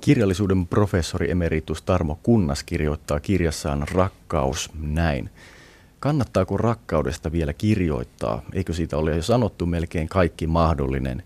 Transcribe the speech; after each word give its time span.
Kirjallisuuden 0.00 0.66
professori 0.66 1.30
emeritus 1.30 1.82
Tarmo 1.82 2.18
Kunnas 2.22 2.62
kirjoittaa 2.62 3.20
kirjassaan 3.20 3.86
Rakkaus 3.92 4.70
näin. 4.80 5.30
Kannattaako 6.00 6.56
rakkaudesta 6.56 7.32
vielä 7.32 7.52
kirjoittaa? 7.52 8.42
Eikö 8.52 8.72
siitä 8.72 8.96
ole 8.96 9.16
jo 9.16 9.22
sanottu 9.22 9.66
melkein 9.66 10.08
kaikki 10.08 10.46
mahdollinen? 10.46 11.22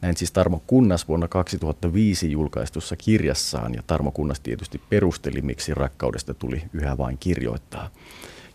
Näin 0.00 0.16
siis 0.16 0.32
Tarmo 0.32 0.62
Kunnas 0.66 1.08
vuonna 1.08 1.28
2005 1.28 2.32
julkaistussa 2.32 2.96
kirjassaan, 2.96 3.74
ja 3.74 3.82
Tarmo 3.86 4.10
Kunnas 4.10 4.40
tietysti 4.40 4.80
perusteli, 4.88 5.42
miksi 5.42 5.74
rakkaudesta 5.74 6.34
tuli 6.34 6.62
yhä 6.72 6.98
vain 6.98 7.18
kirjoittaa. 7.18 7.90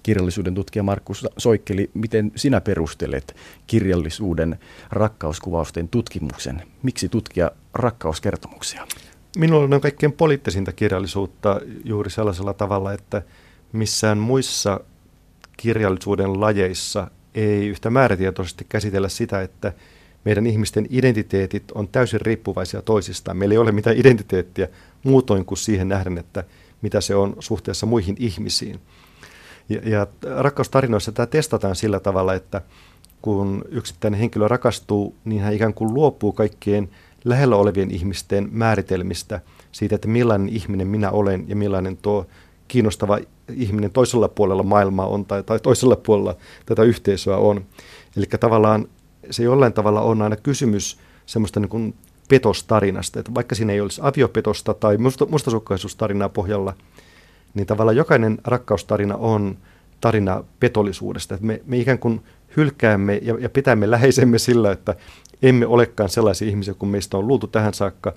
Kirjallisuuden 0.04 0.56
tutkija 0.56 0.84
Markus 0.84 1.26
Soikkeli, 1.38 1.92
miten 1.94 2.32
sinä 2.36 2.62
perustelet 2.62 3.36
kirjallisuuden 3.68 4.60
rakkauskuvausten 4.90 5.88
tutkimuksen? 5.88 6.62
Miksi 6.84 7.10
tutkia 7.10 7.52
rakkauskertomuksia? 7.74 8.88
Minulla 9.38 9.76
on 9.76 9.82
kaikkein 9.82 10.14
poliittisinta 10.14 10.72
kirjallisuutta 10.72 11.62
juuri 11.84 12.10
sellaisella 12.10 12.54
tavalla, 12.54 12.94
että 12.94 13.22
missään 13.72 14.18
muissa 14.18 14.80
kirjallisuuden 15.58 16.42
lajeissa 16.42 17.12
ei 17.36 17.68
yhtä 17.68 17.90
määrätietoisesti 17.90 18.66
käsitellä 18.70 19.10
sitä, 19.10 19.42
että 19.42 19.74
meidän 20.26 20.48
ihmisten 20.48 20.88
identiteetit 20.90 21.72
on 21.72 21.88
täysin 21.88 22.22
riippuvaisia 22.22 22.82
toisistaan. 22.82 23.38
Meillä 23.38 23.54
ei 23.54 23.58
ole 23.58 23.72
mitään 23.72 23.98
identiteettiä 23.98 24.68
muutoin 25.04 25.46
kuin 25.46 25.58
siihen 25.58 25.88
nähden, 25.88 26.18
että 26.18 26.44
mitä 26.82 27.02
se 27.02 27.16
on 27.16 27.36
suhteessa 27.40 27.86
muihin 27.86 28.16
ihmisiin. 28.20 28.80
Ja, 29.70 29.90
ja 29.90 30.08
rakkaustarinoissa 30.36 31.12
tämä 31.12 31.26
testataan 31.26 31.76
sillä 31.76 32.00
tavalla, 32.00 32.34
että 32.34 32.62
kun 33.22 33.66
yksittäinen 33.70 34.20
henkilö 34.20 34.48
rakastuu, 34.48 35.16
niin 35.26 35.42
hän 35.42 35.54
ikään 35.54 35.74
kuin 35.74 35.94
luopuu 35.94 36.32
kaikkien 36.32 36.90
lähellä 37.26 37.56
olevien 37.56 37.92
ihmisten 37.92 38.50
määritelmistä 38.52 39.42
siitä, 39.72 39.96
että 39.96 40.08
millainen 40.08 40.50
ihminen 40.50 40.88
minä 40.88 41.12
olen 41.12 41.46
ja 41.48 41.56
millainen 41.56 41.98
tuo 41.98 42.26
kiinnostava 42.68 43.20
ihminen 43.54 43.92
toisella 43.92 44.28
puolella 44.28 44.64
maailmaa 44.64 45.08
on 45.08 45.26
tai, 45.26 45.44
tai 45.44 45.60
toisella 45.60 45.96
puolella 45.96 46.36
tätä 46.66 46.84
yhteisöä 46.84 47.38
on. 47.38 47.66
Eli 48.18 48.26
tavallaan 48.40 48.88
se 49.32 49.44
jollain 49.44 49.74
tavalla 49.74 50.02
on 50.02 50.22
aina 50.22 50.36
kysymys 50.36 51.00
semmoista 51.26 51.60
niin 51.60 51.70
kuin 51.70 51.96
petostarinasta, 52.30 53.20
että 53.20 53.34
vaikka 53.34 53.56
siinä 53.56 53.74
ei 53.74 53.82
olisi 53.82 54.02
aviopetosta 54.04 54.74
tai 54.74 54.98
musta, 54.98 55.26
mustasukkaisuustarinaa 55.26 56.30
pohjalla, 56.30 56.74
niin 57.54 57.68
tavallaan 57.68 57.98
jokainen 57.98 58.38
rakkaustarina 58.44 59.16
on 59.16 59.58
tarina 60.02 60.44
petollisuudesta. 60.60 61.36
Että 61.36 61.48
me, 61.48 61.62
me 61.66 61.78
ikään 61.78 62.00
kuin 62.00 62.22
hylkäämme 62.58 63.20
ja, 63.22 63.36
ja 63.40 63.50
pitämme 63.50 63.92
läheisemme 63.92 64.40
sillä, 64.40 64.72
että 64.72 64.96
emme 65.42 65.66
olekaan 65.66 66.10
sellaisia 66.10 66.48
ihmisiä 66.48 66.74
kuin 66.74 66.90
meistä 66.90 67.18
on 67.18 67.28
luultu 67.28 67.48
tähän 67.48 67.74
saakka, 67.74 68.14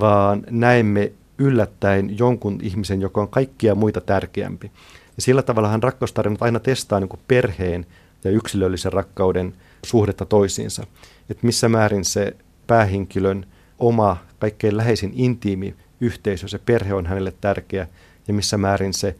vaan 0.00 0.44
näemme 0.50 1.12
yllättäen 1.38 2.18
jonkun 2.18 2.58
ihmisen, 2.62 3.00
joka 3.00 3.20
on 3.20 3.28
kaikkia 3.28 3.74
muita 3.74 4.00
tärkeämpi. 4.00 4.70
Ja 5.16 5.22
sillä 5.22 5.42
tavallahan 5.42 5.82
rakkaustarinat 5.82 6.42
aina 6.42 6.60
testaa 6.60 7.00
niin 7.00 7.08
perheen 7.28 7.86
ja 8.24 8.30
yksilöllisen 8.30 8.92
rakkauden 8.92 9.52
suhdetta 9.86 10.24
toisiinsa. 10.24 10.86
Että 11.30 11.46
missä 11.46 11.68
määrin 11.68 12.04
se 12.04 12.36
päähenkilön 12.66 13.46
oma 13.78 14.16
kaikkein 14.38 14.76
läheisin 14.76 15.12
intiimi 15.14 15.74
yhteisö, 16.00 16.48
se 16.48 16.58
perhe 16.58 16.94
on 16.94 17.06
hänelle 17.06 17.32
tärkeä 17.40 17.86
ja 18.28 18.34
missä 18.34 18.58
määrin 18.58 18.94
se 18.94 19.16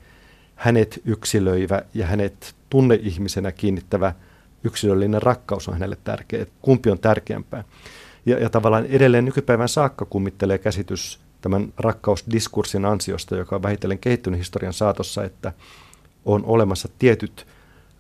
hänet 0.55 1.01
yksilöivä 1.05 1.83
ja 1.95 2.07
hänet 2.07 2.55
tunneihmisenä 2.71 3.53
kiinnittävä 3.53 4.13
yksilöllinen 4.65 5.23
rakkaus 5.23 5.69
on 5.69 5.75
hänelle 5.75 5.97
tärkeä. 6.05 6.47
Kumpi 6.63 6.91
on 6.91 6.99
tärkeämpää. 6.99 7.65
Ja, 8.27 8.39
ja 8.39 8.51
tavallaan 8.51 8.87
edelleen 8.87 9.25
nykypäivän 9.25 9.69
saakka 9.69 10.05
kummittelee 10.05 10.59
käsitys 10.59 11.19
tämän 11.41 11.73
rakkausdiskurssin 11.77 12.85
ansiosta, 12.85 13.37
joka 13.37 13.57
on 13.57 13.63
vähitellen 13.63 13.99
kehittynyt 13.99 14.39
historian 14.39 14.73
saatossa, 14.73 15.25
että 15.25 15.53
on 16.25 16.45
olemassa 16.45 16.89
tietyt 16.99 17.47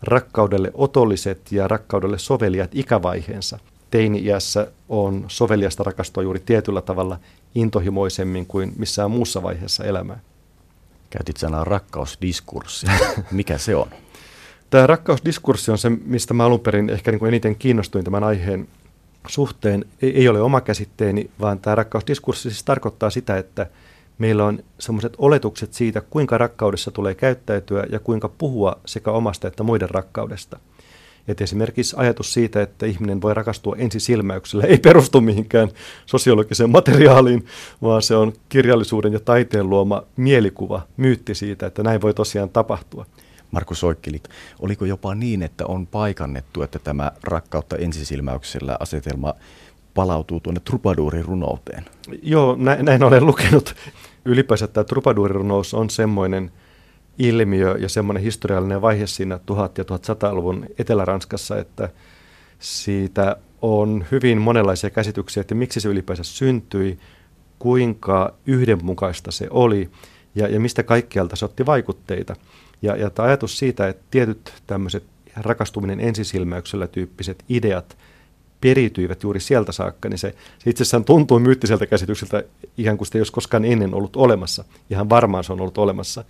rakkaudelle 0.02 0.70
otolliset 0.74 1.52
ja 1.52 1.68
rakkaudelle 1.68 2.18
soveliat 2.18 2.70
ikävaiheensa. 2.74 3.58
Teini-iässä 3.90 4.66
on 4.88 5.24
soveliasta 5.28 5.82
rakastua 5.82 6.22
juuri 6.22 6.40
tietyllä 6.40 6.80
tavalla 6.80 7.18
intohimoisemmin 7.54 8.46
kuin 8.46 8.72
missään 8.76 9.10
muussa 9.10 9.42
vaiheessa 9.42 9.84
elämää. 9.84 10.20
Käytit 11.14 11.36
sanaa 11.36 11.64
rakkausdiskurssi. 11.64 12.86
Mikä 13.30 13.58
se 13.58 13.76
on? 13.76 13.90
Tämä 14.70 14.86
rakkausdiskurssi 14.86 15.70
on 15.70 15.78
se, 15.78 15.90
mistä 15.90 16.34
mä 16.34 16.44
alun 16.44 16.60
perin 16.60 16.90
ehkä 16.90 17.10
niin 17.10 17.18
kuin 17.18 17.28
eniten 17.28 17.56
kiinnostuin 17.56 18.04
tämän 18.04 18.24
aiheen 18.24 18.68
suhteen. 19.26 19.84
Ei, 20.02 20.16
ei 20.16 20.28
ole 20.28 20.40
oma 20.40 20.60
käsitteeni, 20.60 21.30
vaan 21.40 21.58
tämä 21.58 21.74
rakkausdiskurssi 21.74 22.50
siis 22.50 22.64
tarkoittaa 22.64 23.10
sitä, 23.10 23.36
että 23.36 23.66
meillä 24.18 24.44
on 24.44 24.58
sellaiset 24.78 25.14
oletukset 25.18 25.72
siitä, 25.72 26.00
kuinka 26.00 26.38
rakkaudessa 26.38 26.90
tulee 26.90 27.14
käyttäytyä 27.14 27.86
ja 27.92 27.98
kuinka 27.98 28.28
puhua 28.28 28.80
sekä 28.86 29.10
omasta 29.10 29.48
että 29.48 29.62
muiden 29.62 29.90
rakkaudesta. 29.90 30.58
Et 31.28 31.40
esimerkiksi 31.40 31.96
ajatus 31.98 32.32
siitä, 32.32 32.62
että 32.62 32.86
ihminen 32.86 33.22
voi 33.22 33.34
rakastua 33.34 33.76
ensisilmäyksellä, 33.78 34.64
ei 34.64 34.78
perustu 34.78 35.20
mihinkään 35.20 35.68
sosiologiseen 36.06 36.70
materiaaliin, 36.70 37.46
vaan 37.82 38.02
se 38.02 38.16
on 38.16 38.32
kirjallisuuden 38.48 39.12
ja 39.12 39.20
taiteen 39.20 39.70
luoma 39.70 40.02
mielikuva, 40.16 40.82
myytti 40.96 41.34
siitä, 41.34 41.66
että 41.66 41.82
näin 41.82 42.00
voi 42.00 42.14
tosiaan 42.14 42.50
tapahtua. 42.50 43.06
Markus 43.50 43.80
Soikkeli, 43.80 44.22
oliko 44.58 44.84
jopa 44.84 45.14
niin, 45.14 45.42
että 45.42 45.66
on 45.66 45.86
paikannettu, 45.86 46.62
että 46.62 46.78
tämä 46.78 47.12
rakkautta 47.22 47.76
ensisilmäyksellä 47.76 48.76
asetelma 48.80 49.34
palautuu 49.94 50.40
tuonne 50.40 50.60
trupaduurin 50.64 51.24
runouteen? 51.24 51.84
Joo, 52.22 52.56
näin, 52.58 52.84
näin 52.84 53.02
olen 53.02 53.26
lukenut. 53.26 53.74
Ylipäänsä 54.24 54.66
tämä 54.66 54.84
trupaduurirunous 54.84 55.74
on 55.74 55.90
semmoinen 55.90 56.52
ilmiö 57.18 57.76
ja 57.78 57.88
semmoinen 57.88 58.22
historiallinen 58.22 58.82
vaihe 58.82 59.06
siinä 59.06 59.36
1000- 59.36 59.56
ja 59.78 59.84
1100-luvun 59.84 60.66
Etelä-Ranskassa, 60.78 61.58
että 61.58 61.88
siitä 62.58 63.36
on 63.62 64.04
hyvin 64.10 64.38
monenlaisia 64.40 64.90
käsityksiä, 64.90 65.40
että 65.40 65.54
miksi 65.54 65.80
se 65.80 65.88
ylipäänsä 65.88 66.24
syntyi, 66.24 66.98
kuinka 67.58 68.34
yhdenmukaista 68.46 69.30
se 69.30 69.46
oli 69.50 69.90
ja, 70.34 70.48
ja 70.48 70.60
mistä 70.60 70.82
kaikkialta 70.82 71.36
se 71.36 71.44
otti 71.44 71.66
vaikutteita. 71.66 72.36
Ja, 72.82 72.96
ja 72.96 73.10
tämä 73.10 73.28
ajatus 73.28 73.58
siitä, 73.58 73.88
että 73.88 74.02
tietyt 74.10 74.52
tämmöiset 74.66 75.04
rakastuminen 75.36 76.00
ensisilmäyksellä 76.00 76.86
tyyppiset 76.86 77.44
ideat 77.48 77.96
periytyivät 78.60 79.22
juuri 79.22 79.40
sieltä 79.40 79.72
saakka, 79.72 80.08
niin 80.08 80.18
se, 80.18 80.34
se 80.58 80.70
itsessään 80.70 81.04
tuntuu 81.04 81.38
myyttiseltä 81.38 81.86
käsitykseltä 81.86 82.44
ihan 82.78 82.96
kuin 82.96 83.06
sitä 83.06 83.18
ei 83.18 83.20
olisi 83.20 83.32
koskaan 83.32 83.64
ennen 83.64 83.94
ollut 83.94 84.16
olemassa. 84.16 84.64
Ihan 84.90 85.10
varmaan 85.10 85.44
se 85.44 85.52
on 85.52 85.60
ollut 85.60 85.78
olemassa. 85.78 86.24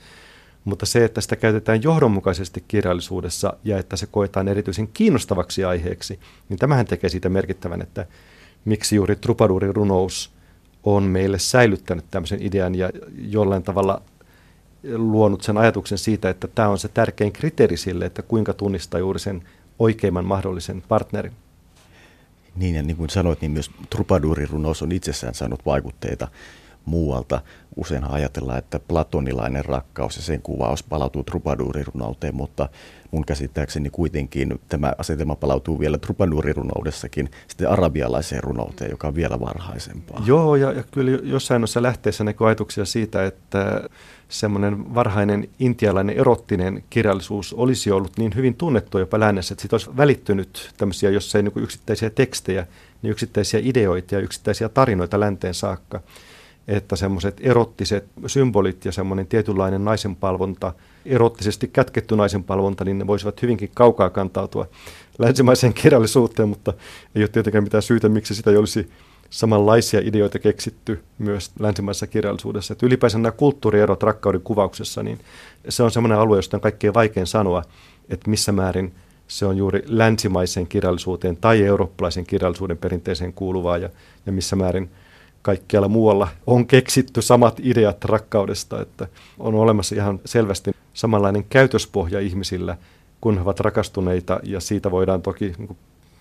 Mutta 0.64 0.86
se, 0.86 1.04
että 1.04 1.20
sitä 1.20 1.36
käytetään 1.36 1.82
johdonmukaisesti 1.82 2.64
kirjallisuudessa 2.68 3.52
ja 3.64 3.78
että 3.78 3.96
se 3.96 4.06
koetaan 4.06 4.48
erityisen 4.48 4.88
kiinnostavaksi 4.88 5.64
aiheeksi, 5.64 6.20
niin 6.48 6.58
tämähän 6.58 6.86
tekee 6.86 7.10
siitä 7.10 7.28
merkittävän, 7.28 7.82
että 7.82 8.06
miksi 8.64 8.96
juuri 8.96 9.16
trupaduurin 9.16 9.74
runous 9.76 10.30
on 10.82 11.02
meille 11.02 11.38
säilyttänyt 11.38 12.04
tämmöisen 12.10 12.42
idean 12.42 12.74
ja 12.74 12.90
jollain 13.18 13.62
tavalla 13.62 14.02
luonut 14.96 15.42
sen 15.42 15.56
ajatuksen 15.56 15.98
siitä, 15.98 16.30
että 16.30 16.48
tämä 16.48 16.68
on 16.68 16.78
se 16.78 16.88
tärkein 16.88 17.32
kriteeri 17.32 17.76
sille, 17.76 18.04
että 18.06 18.22
kuinka 18.22 18.52
tunnistaa 18.52 19.00
juuri 19.00 19.18
sen 19.18 19.42
oikeimman 19.78 20.24
mahdollisen 20.24 20.82
partnerin. 20.88 21.32
Niin 22.56 22.74
ja 22.74 22.82
niin 22.82 22.96
kuin 22.96 23.10
sanoit, 23.10 23.40
niin 23.40 23.50
myös 23.50 23.70
trupaduurirunous 23.90 24.82
on 24.82 24.92
itsessään 24.92 25.34
saanut 25.34 25.66
vaikutteita 25.66 26.28
muualta. 26.84 27.40
Usein 27.76 28.04
ajatellaan, 28.04 28.58
että 28.58 28.78
platonilainen 28.78 29.64
rakkaus 29.64 30.16
ja 30.16 30.22
sen 30.22 30.42
kuvaus 30.42 30.82
palautuu 30.82 31.22
trupaduurirunouteen, 31.22 32.34
mutta 32.34 32.68
mun 33.10 33.24
käsittääkseni 33.24 33.90
kuitenkin 33.90 34.60
tämä 34.68 34.92
asetelma 34.98 35.36
palautuu 35.36 35.80
vielä 35.80 35.98
trupaduurirunoudessakin 35.98 37.30
sitten 37.48 37.70
arabialaiseen 37.70 38.42
runouteen, 38.42 38.90
joka 38.90 39.08
on 39.08 39.14
vielä 39.14 39.40
varhaisempaa. 39.40 40.22
Joo, 40.26 40.56
ja, 40.56 40.72
ja 40.72 40.82
kyllä 40.90 41.10
jossain 41.10 41.60
noissa 41.60 41.82
lähteissä 41.82 42.24
näkyy 42.24 42.46
ajatuksia 42.46 42.84
siitä, 42.84 43.24
että 43.24 43.88
semmoinen 44.28 44.94
varhainen 44.94 45.48
intialainen 45.58 46.16
erottinen 46.16 46.84
kirjallisuus 46.90 47.52
olisi 47.52 47.90
ollut 47.90 48.18
niin 48.18 48.32
hyvin 48.34 48.54
tunnettu 48.54 48.98
jopa 48.98 49.20
lännessä, 49.20 49.54
että 49.54 49.62
siitä 49.62 49.76
olisi 49.76 49.96
välittynyt 49.96 50.70
tämmöisiä, 50.76 51.10
jos 51.10 51.34
ei 51.34 51.42
niin 51.42 51.52
yksittäisiä 51.56 52.10
tekstejä, 52.10 52.66
niin 53.02 53.10
yksittäisiä 53.10 53.60
ideoita 53.62 54.14
ja 54.14 54.20
yksittäisiä 54.20 54.68
tarinoita 54.68 55.20
länteen 55.20 55.54
saakka 55.54 56.00
että 56.68 56.96
semmoiset 56.96 57.40
erottiset 57.40 58.04
symbolit 58.26 58.84
ja 58.84 58.92
semmoinen 58.92 59.26
tietynlainen 59.26 59.84
naisenpalvonta, 59.84 60.72
erottisesti 61.06 61.68
kätketty 61.68 62.16
naisenpalvonta, 62.16 62.84
niin 62.84 62.98
ne 62.98 63.06
voisivat 63.06 63.42
hyvinkin 63.42 63.70
kaukaa 63.74 64.10
kantautua 64.10 64.66
länsimaiseen 65.18 65.74
kirjallisuuteen, 65.74 66.48
mutta 66.48 66.72
ei 67.14 67.22
ole 67.22 67.28
tietenkään 67.28 67.64
mitään 67.64 67.82
syytä, 67.82 68.08
miksi 68.08 68.34
sitä 68.34 68.50
ei 68.50 68.56
olisi 68.56 68.90
samanlaisia 69.30 70.00
ideoita 70.04 70.38
keksitty 70.38 71.02
myös 71.18 71.50
länsimaisessa 71.58 72.06
kirjallisuudessa. 72.06 72.72
Että 72.72 72.86
ylipäänsä 72.86 73.18
nämä 73.18 73.32
kulttuurierot 73.32 74.02
rakkauden 74.02 74.40
kuvauksessa, 74.40 75.02
niin 75.02 75.18
se 75.68 75.82
on 75.82 75.90
semmoinen 75.90 76.18
alue, 76.18 76.38
josta 76.38 76.56
on 76.56 76.60
kaikkein 76.60 76.94
vaikein 76.94 77.26
sanoa, 77.26 77.62
että 78.08 78.30
missä 78.30 78.52
määrin 78.52 78.94
se 79.28 79.46
on 79.46 79.56
juuri 79.56 79.82
länsimaiseen 79.86 80.66
kirjallisuuteen 80.66 81.36
tai 81.36 81.62
eurooppalaisen 81.62 82.26
kirjallisuuden 82.26 82.78
perinteeseen 82.78 83.32
kuuluvaa 83.32 83.78
ja, 83.78 83.88
ja 84.26 84.32
missä 84.32 84.56
määrin– 84.56 84.90
kaikkialla 85.44 85.88
muualla 85.88 86.28
on 86.46 86.66
keksitty 86.66 87.22
samat 87.22 87.60
ideat 87.62 88.04
rakkaudesta, 88.04 88.82
että 88.82 89.08
on 89.38 89.54
olemassa 89.54 89.94
ihan 89.94 90.20
selvästi 90.24 90.70
samanlainen 90.94 91.44
käytöspohja 91.44 92.20
ihmisillä, 92.20 92.76
kun 93.20 93.34
he 93.34 93.40
ovat 93.40 93.60
rakastuneita 93.60 94.40
ja 94.42 94.60
siitä 94.60 94.90
voidaan 94.90 95.22
toki 95.22 95.54
niin 95.58 95.76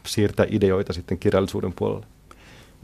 siirtää 0.05 0.45
ideoita 0.49 0.93
sitten 0.93 1.19
kirjallisuuden 1.19 1.73
puolelle. 1.73 2.05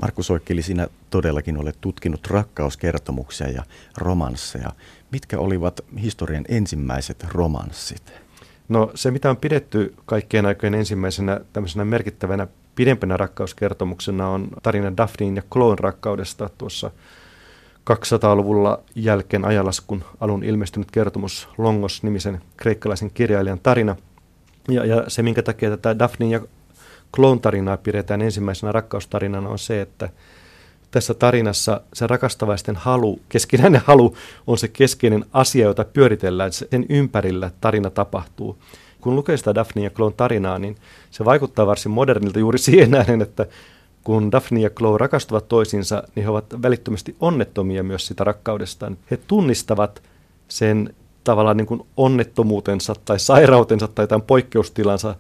Markus 0.02 0.28
Soikkeli, 0.28 0.62
sinä 0.62 0.88
todellakin 1.10 1.58
olet 1.58 1.78
tutkinut 1.82 2.28
rakkauskertomuksia 2.28 3.48
ja 3.48 3.64
romansseja. 3.98 4.72
Mitkä 5.12 5.40
olivat 5.40 5.82
historian 6.02 6.46
ensimmäiset 6.48 7.26
romanssit? 7.34 8.14
No 8.70 8.92
se, 8.96 9.12
mitä 9.12 9.30
on 9.30 9.38
pidetty 9.38 9.96
kaikkien 10.06 10.46
aikojen 10.46 10.74
ensimmäisenä 10.74 11.40
tämmöisenä 11.54 11.86
merkittävänä 11.86 12.48
pidempänä 12.80 13.18
rakkauskertomuksena 13.18 14.30
on 14.30 14.48
tarina 14.64 14.98
Daphnein 14.98 15.36
ja 15.36 15.42
Kloon 15.54 15.80
rakkaudesta 15.80 16.50
tuossa 16.58 16.92
200-luvulla 17.92 18.80
jälkeen 18.96 19.46
ajalaskun 19.46 20.04
alun 20.20 20.44
ilmestynyt 20.44 20.92
kertomus 20.92 21.50
Longos-nimisen 21.58 22.42
kreikkalaisen 22.58 23.12
kirjailijan 23.14 23.60
tarina. 23.60 23.96
Ja, 24.70 24.86
ja 24.86 25.04
se, 25.08 25.24
minkä 25.24 25.42
takia 25.42 25.70
tätä 25.70 26.00
Daphnein 26.00 26.32
ja 26.32 26.42
Kloon 27.16 27.40
tarinaa 27.40 27.78
pidetään 27.78 28.22
ensimmäisenä 28.22 28.72
rakkaustarinana, 28.72 29.50
on 29.50 29.60
se, 29.60 29.82
että 29.82 30.10
tässä 30.92 31.14
tarinassa 31.14 31.82
se 31.94 32.08
rakastavaisten 32.08 32.76
halu, 32.76 33.20
keskinäinen 33.30 33.82
halu 33.86 34.16
on 34.48 34.58
se 34.58 34.68
keskeinen 34.68 35.26
asia, 35.34 35.66
jota 35.66 35.86
pyöritellään, 35.86 36.52
sen 36.54 36.86
ympärillä 36.90 37.52
tarina 37.62 37.90
tapahtuu. 37.90 38.58
Kun 39.02 39.16
lukee 39.16 39.38
sitä 39.38 39.56
Daphne 39.56 39.84
ja 39.84 39.90
Kloon 39.90 40.14
tarinaa, 40.14 40.60
niin 40.60 40.76
se 41.12 41.26
vaikuttaa 41.26 41.68
varsin 41.68 41.92
modernilta 41.92 42.40
juuri 42.40 42.60
siihen 42.70 42.92
nähden, 42.92 43.22
että 43.22 43.46
kun 44.04 44.32
Daphne 44.32 44.60
ja 44.60 44.70
Chloe 44.70 44.98
rakastuvat 44.98 45.48
toisiinsa, 45.48 46.04
niin 46.16 46.24
he 46.24 46.30
ovat 46.30 46.46
välittömästi 46.62 47.16
onnettomia 47.20 47.84
myös 47.84 48.08
sitä 48.08 48.24
rakkaudestaan. 48.24 48.98
He 49.12 49.18
tunnistavat 49.18 50.04
sen 50.48 50.94
tavallaan 51.24 51.58
niin 51.58 51.68
kuin 51.68 51.82
onnettomuutensa 51.98 52.96
tai 53.06 53.20
sairautensa 53.20 53.88
tai 53.88 54.08
tämän 54.08 54.22
poikkeustilansa 54.22 55.16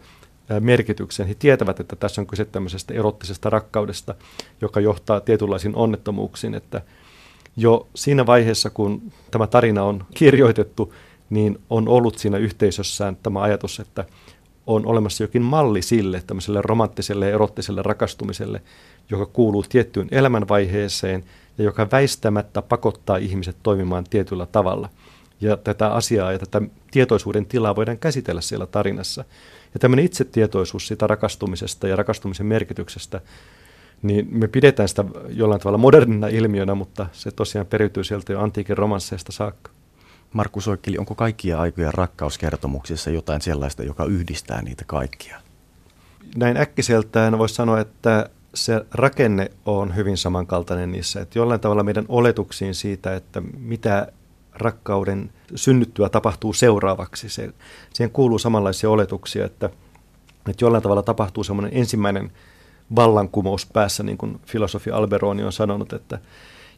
merkityksen. 0.59 1.27
He 1.27 1.33
tietävät, 1.33 1.79
että 1.79 1.95
tässä 1.95 2.21
on 2.21 2.27
kyse 2.27 2.45
tämmöisestä 2.45 2.93
erottisesta 2.93 3.49
rakkaudesta, 3.49 4.15
joka 4.61 4.79
johtaa 4.79 5.19
tietynlaisiin 5.19 5.75
onnettomuuksiin. 5.75 6.53
Että 6.53 6.81
jo 7.57 7.87
siinä 7.95 8.25
vaiheessa, 8.25 8.69
kun 8.69 9.01
tämä 9.31 9.47
tarina 9.47 9.83
on 9.83 10.03
kirjoitettu, 10.13 10.93
niin 11.29 11.61
on 11.69 11.87
ollut 11.87 12.17
siinä 12.17 12.37
yhteisössään 12.37 13.17
tämä 13.23 13.41
ajatus, 13.41 13.79
että 13.79 14.05
on 14.67 14.85
olemassa 14.85 15.23
jokin 15.23 15.41
malli 15.41 15.81
sille, 15.81 16.23
tämmöiselle 16.27 16.61
romanttiselle 16.61 17.27
ja 17.27 17.35
erottiselle 17.35 17.81
rakastumiselle, 17.81 18.61
joka 19.09 19.25
kuuluu 19.25 19.63
tiettyyn 19.69 20.07
elämänvaiheeseen 20.11 21.23
ja 21.57 21.63
joka 21.63 21.87
väistämättä 21.91 22.61
pakottaa 22.61 23.17
ihmiset 23.17 23.55
toimimaan 23.63 24.03
tietyllä 24.09 24.45
tavalla. 24.45 24.89
Ja 25.41 25.57
tätä 25.57 25.93
asiaa 25.93 26.31
ja 26.31 26.39
tätä 26.39 26.61
tietoisuuden 26.91 27.45
tilaa 27.45 27.75
voidaan 27.75 27.97
käsitellä 27.97 28.41
siellä 28.41 28.65
tarinassa. 28.67 29.25
Ja 29.73 29.79
tämmöinen 29.79 30.05
itsetietoisuus 30.05 30.87
siitä 30.87 31.07
rakastumisesta 31.07 31.87
ja 31.87 31.95
rakastumisen 31.95 32.45
merkityksestä, 32.45 33.21
niin 34.01 34.27
me 34.31 34.47
pidetään 34.47 34.89
sitä 34.89 35.05
jollain 35.29 35.61
tavalla 35.61 35.77
modernina 35.77 36.27
ilmiönä, 36.27 36.75
mutta 36.75 37.05
se 37.11 37.31
tosiaan 37.31 37.67
periytyy 37.67 38.03
sieltä 38.03 38.33
jo 38.33 38.41
antiikin 38.41 38.77
romansseista 38.77 39.31
saakka. 39.31 39.71
Markku 40.33 40.61
Soikkeli, 40.61 40.97
onko 40.97 41.15
kaikkia 41.15 41.59
aikoja 41.59 41.91
rakkauskertomuksissa 41.91 43.09
jotain 43.09 43.41
sellaista, 43.41 43.83
joka 43.83 44.05
yhdistää 44.05 44.61
niitä 44.61 44.83
kaikkia? 44.87 45.41
Näin 46.35 46.57
äkkiseltään 46.57 47.37
voisi 47.37 47.55
sanoa, 47.55 47.79
että 47.79 48.29
se 48.53 48.85
rakenne 48.91 49.51
on 49.65 49.95
hyvin 49.95 50.17
samankaltainen 50.17 50.91
niissä. 50.91 51.21
Että 51.21 51.39
jollain 51.39 51.59
tavalla 51.59 51.83
meidän 51.83 52.05
oletuksiin 52.07 52.75
siitä, 52.75 53.15
että 53.15 53.41
mitä 53.57 54.11
rakkauden 54.53 55.31
synnyttyä 55.55 56.09
tapahtuu 56.09 56.53
seuraavaksi. 56.53 57.29
Se, 57.29 57.53
siihen 57.93 58.11
kuuluu 58.11 58.39
samanlaisia 58.39 58.89
oletuksia, 58.89 59.45
että, 59.45 59.69
että 60.49 60.65
jollain 60.65 60.83
tavalla 60.83 61.03
tapahtuu 61.03 61.43
semmoinen 61.43 61.71
ensimmäinen 61.73 62.31
vallankumous 62.95 63.65
päässä, 63.65 64.03
niin 64.03 64.17
kuin 64.17 64.39
filosofi 64.45 64.91
Alberoni 64.91 65.43
on 65.43 65.53
sanonut, 65.53 65.93
että 65.93 66.19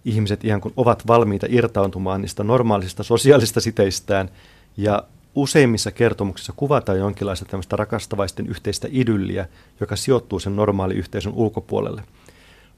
ihmiset 0.06 0.46
ihan 0.46 0.62
kuin 0.62 0.74
ovat 0.78 1.08
valmiita 1.08 1.48
irtautumaan 1.50 2.22
niistä 2.22 2.44
normaalisista 2.44 3.04
sosiaalista 3.04 3.62
siteistään 3.62 4.30
ja 4.78 5.04
useimmissa 5.36 5.92
kertomuksissa 5.92 6.54
kuvataan 6.56 6.98
jonkinlaista 7.00 7.46
tämmöistä 7.46 7.76
rakastavaisten 7.76 8.48
yhteistä 8.48 8.88
idylliä, 8.92 9.46
joka 9.80 9.96
sijoittuu 9.96 10.40
sen 10.40 10.56
normaali 10.56 10.94
yhteisön 10.94 11.34
ulkopuolelle. 11.34 12.04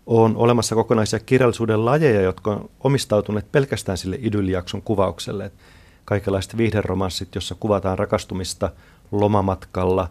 On 0.05 0.35
olemassa 0.35 0.75
kokonaisia 0.75 1.19
kirjallisuuden 1.19 1.85
lajeja, 1.85 2.21
jotka 2.21 2.51
on 2.51 2.69
omistautuneet 2.79 3.51
pelkästään 3.51 3.97
sille 3.97 4.17
idylliakson 4.21 4.81
kuvaukselle. 4.81 5.51
Kaikenlaiset 6.05 6.57
viihderomanssit, 6.57 7.35
jossa 7.35 7.55
kuvataan 7.59 7.99
rakastumista 7.99 8.69
lomamatkalla 9.11 10.09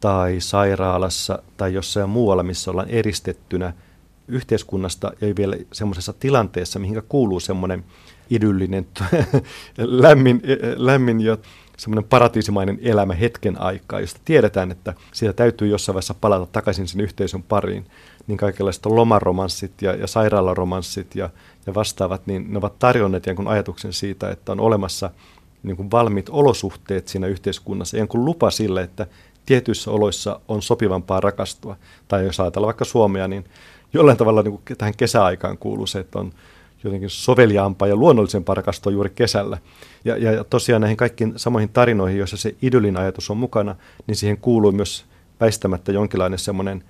tai 0.00 0.36
sairaalassa 0.38 1.42
tai 1.56 1.74
jossain 1.74 2.10
muualla, 2.10 2.42
missä 2.42 2.70
ollaan 2.70 2.90
eristettynä– 2.90 3.72
yhteiskunnasta 4.28 5.12
ja 5.20 5.36
vielä 5.36 5.56
semmoisessa 5.72 6.12
tilanteessa, 6.12 6.78
mihinkä 6.78 7.02
kuuluu 7.08 7.40
semmoinen 7.40 7.84
idyllinen, 8.30 8.86
lämmin, 9.78 10.42
lämmin 10.76 11.20
ja 11.20 11.38
semmoinen 11.76 12.08
paratiisimainen 12.08 12.78
elämä 12.82 13.14
hetken 13.14 13.60
aikaa, 13.60 14.00
josta 14.00 14.20
tiedetään, 14.24 14.70
että 14.70 14.94
siitä 15.12 15.32
täytyy 15.32 15.68
jossain 15.68 15.94
vaiheessa 15.94 16.14
palata 16.14 16.46
takaisin 16.46 16.88
sen 16.88 17.00
yhteisön 17.00 17.42
pariin. 17.42 17.86
Niin 18.26 18.38
kaikenlaiset 18.38 18.86
lomaromanssit 18.86 19.82
ja, 19.82 19.94
ja 19.94 20.06
sairaalaromanssit 20.06 21.14
ja, 21.14 21.30
ja 21.66 21.74
vastaavat, 21.74 22.26
niin 22.26 22.52
ne 22.52 22.58
ovat 22.58 22.78
tarjonneet 22.78 23.26
jonkun 23.26 23.48
ajatuksen 23.48 23.92
siitä, 23.92 24.30
että 24.30 24.52
on 24.52 24.60
olemassa 24.60 25.10
niin 25.62 25.76
kuin 25.76 25.90
valmiit 25.90 26.28
olosuhteet 26.28 27.08
siinä 27.08 27.26
yhteiskunnassa, 27.26 27.96
jonkun 27.96 28.24
lupa 28.24 28.50
sille, 28.50 28.82
että 28.82 29.06
tietyissä 29.46 29.90
oloissa 29.90 30.40
on 30.48 30.62
sopivampaa 30.62 31.20
rakastua. 31.20 31.76
Tai 32.08 32.24
jos 32.24 32.40
ajatellaan 32.40 32.66
vaikka 32.66 32.84
Suomea, 32.84 33.28
niin 33.28 33.44
jollain 33.94 34.18
tavalla 34.18 34.42
niin 34.42 34.52
kuin 34.52 34.78
tähän 34.78 34.94
kesäaikaan 34.96 35.58
kuuluu 35.58 35.86
se, 35.86 35.98
että 35.98 36.18
on 36.18 36.32
jotenkin 36.84 37.10
soveliaampaa 37.10 37.88
ja 37.88 37.96
luonnollisempaa 37.96 38.54
rakastua 38.54 38.92
juuri 38.92 39.10
kesällä. 39.14 39.58
Ja, 40.04 40.16
ja 40.16 40.44
tosiaan 40.44 40.80
näihin 40.80 40.96
kaikkiin 40.96 41.32
samoihin 41.36 41.68
tarinoihin, 41.68 42.18
joissa 42.18 42.36
se 42.36 42.54
idyllin 42.62 42.96
ajatus 42.96 43.30
on 43.30 43.36
mukana, 43.36 43.76
niin 44.06 44.16
siihen 44.16 44.38
kuuluu 44.38 44.72
myös 44.72 45.04
väistämättä 45.40 45.92
jonkinlainen 45.92 46.38
semmoinen 46.38 46.84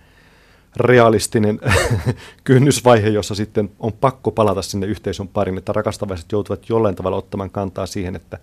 realistinen 0.77 1.61
kynnysvaihe, 2.45 3.09
jossa 3.09 3.35
sitten 3.35 3.71
on 3.81 3.93
pakko 3.93 4.31
palata 4.31 4.63
sinne 4.63 4.87
yhteisön 4.87 5.29
pariin, 5.29 5.59
että 5.59 5.73
rakastavaiset 5.73 6.33
joutuvat 6.33 6.69
jollain 6.69 6.95
tavalla 6.95 7.17
ottamaan 7.17 7.51
kantaa 7.51 7.87
siihen, 7.87 8.17
että 8.17 8.39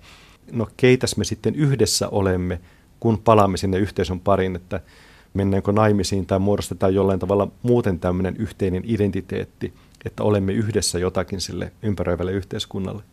no 0.51 0.67
keitäs 0.77 1.17
me 1.17 1.23
sitten 1.23 1.55
yhdessä 1.55 2.09
olemme, 2.09 2.59
kun 2.99 3.17
palaamme 3.17 3.57
sinne 3.57 3.77
yhteisön 3.77 4.19
pariin, 4.19 4.55
että 4.55 4.79
mennäänkö 5.33 5.71
naimisiin 5.71 6.25
tai 6.25 6.39
muodostetaan 6.39 6.95
jollain 6.95 7.19
tavalla 7.19 7.47
muuten 7.63 7.99
tämmöinen 7.99 8.35
yhteinen 8.37 8.83
identiteetti, 8.85 9.73
että 10.05 10.23
olemme 10.23 10.53
yhdessä 10.53 10.99
jotakin 10.99 11.41
sille 11.41 11.71
ympäröivälle 11.83 12.31
yhteiskunnalle. 12.31 13.03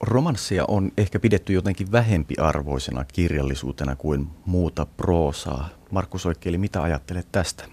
Romanssia 0.00 0.64
on 0.68 0.92
ehkä 0.96 1.18
pidetty 1.18 1.52
jotenkin 1.52 1.92
vähempiarvoisena 1.92 3.04
kirjallisuutena 3.04 3.96
kuin 3.96 4.28
muuta 4.46 4.86
proosaa. 4.96 5.68
Markus 5.90 6.26
Oikeeli, 6.26 6.58
mitä 6.58 6.82
ajattelet 6.82 7.26
tästä? 7.32 7.64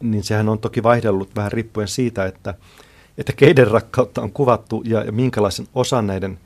Niin 0.00 0.24
sehän 0.24 0.48
on 0.48 0.58
toki 0.58 0.82
vaihdellut 0.82 1.36
vähän 1.36 1.52
riippuen 1.52 1.88
siitä, 1.88 2.26
että, 2.26 2.54
että 3.18 3.32
keiden 3.32 3.68
rakkautta 3.68 4.22
on 4.22 4.32
kuvattu 4.32 4.82
ja, 4.84 5.04
ja 5.04 5.12
minkälaisen 5.12 5.68
osan 5.74 6.06
näiden 6.06 6.38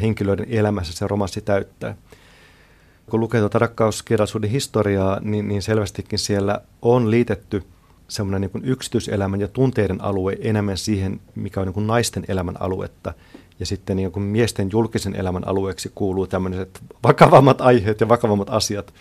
henkilöiden 0.00 0.46
elämässä 0.48 0.92
se 0.92 1.06
romanssi 1.06 1.40
täyttää 1.40 1.94
kun 3.10 3.20
lukee 3.20 3.40
tuota 3.40 3.58
rakkauskirjallisuuden 3.58 4.50
historiaa, 4.50 5.20
niin, 5.20 5.48
niin 5.48 5.62
selvästikin 5.62 6.18
siellä 6.18 6.60
on 6.82 7.10
liitetty 7.10 7.62
semmoinen 8.08 8.40
niin 8.40 8.50
kuin 8.50 8.64
yksityiselämän 8.64 9.40
ja 9.40 9.48
tunteiden 9.48 10.04
alue 10.04 10.36
enemmän 10.40 10.76
siihen, 10.76 11.20
mikä 11.34 11.60
on 11.60 11.66
niin 11.66 11.74
kuin 11.74 11.86
naisten 11.86 12.24
elämän 12.28 12.62
aluetta. 12.62 13.14
Ja 13.60 13.66
sitten 13.66 13.96
niin 13.96 14.12
kuin 14.12 14.22
miesten 14.22 14.68
julkisen 14.72 15.16
elämän 15.16 15.48
alueeksi 15.48 15.92
kuuluu 15.94 16.26
tämmöiset 16.26 16.80
vakavammat 17.04 17.60
aiheet 17.60 18.00
ja 18.00 18.08
vakavammat 18.08 18.50
asiat. 18.50 18.94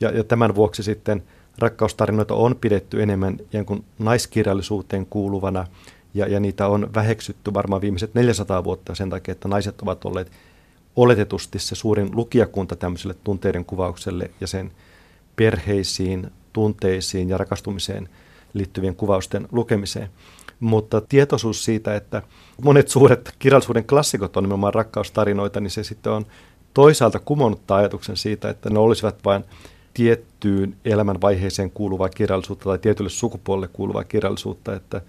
Ja, 0.00 0.10
ja 0.10 0.24
tämän 0.24 0.54
vuoksi 0.54 0.82
sitten 0.82 1.22
rakkaustarinoita 1.58 2.34
on 2.34 2.56
pidetty 2.56 3.02
enemmän 3.02 3.38
jonkun 3.52 3.84
naiskirjallisuuteen 3.98 5.06
kuuluvana, 5.06 5.66
ja, 6.14 6.28
ja 6.28 6.40
niitä 6.40 6.66
on 6.66 6.90
väheksytty 6.94 7.54
varmaan 7.54 7.82
viimeiset 7.82 8.14
400 8.14 8.64
vuotta 8.64 8.94
sen 8.94 9.10
takia, 9.10 9.32
että 9.32 9.48
naiset 9.48 9.82
ovat 9.82 10.04
olleet 10.04 10.30
oletetusti 10.98 11.58
se 11.58 11.74
suurin 11.74 12.10
lukijakunta 12.12 12.76
tämmöiselle 12.76 13.14
tunteiden 13.24 13.64
kuvaukselle 13.64 14.30
ja 14.40 14.46
sen 14.46 14.72
perheisiin, 15.36 16.30
tunteisiin 16.52 17.28
ja 17.28 17.38
rakastumiseen 17.38 18.08
liittyvien 18.54 18.96
kuvausten 18.96 19.48
lukemiseen. 19.52 20.08
Mutta 20.60 21.00
tietoisuus 21.00 21.64
siitä, 21.64 21.96
että 21.96 22.22
monet 22.62 22.88
suuret 22.88 23.34
kirjallisuuden 23.38 23.84
klassikot 23.84 24.36
on 24.36 24.44
nimenomaan 24.44 24.74
rakkaustarinoita, 24.74 25.60
niin 25.60 25.70
se 25.70 25.84
sitten 25.84 26.12
on 26.12 26.26
toisaalta 26.74 27.18
kumonnut 27.18 27.70
ajatuksen 27.70 28.16
siitä, 28.16 28.50
että 28.50 28.70
ne 28.70 28.78
olisivat 28.78 29.24
vain 29.24 29.44
tiettyyn 29.94 30.76
elämänvaiheeseen 30.84 31.70
kuuluvaa 31.70 32.08
kirjallisuutta 32.08 32.64
tai 32.64 32.78
tietylle 32.78 33.10
sukupuolelle 33.10 33.68
kuuluvaa 33.72 34.04
kirjallisuutta, 34.04 34.74
että 34.74 35.00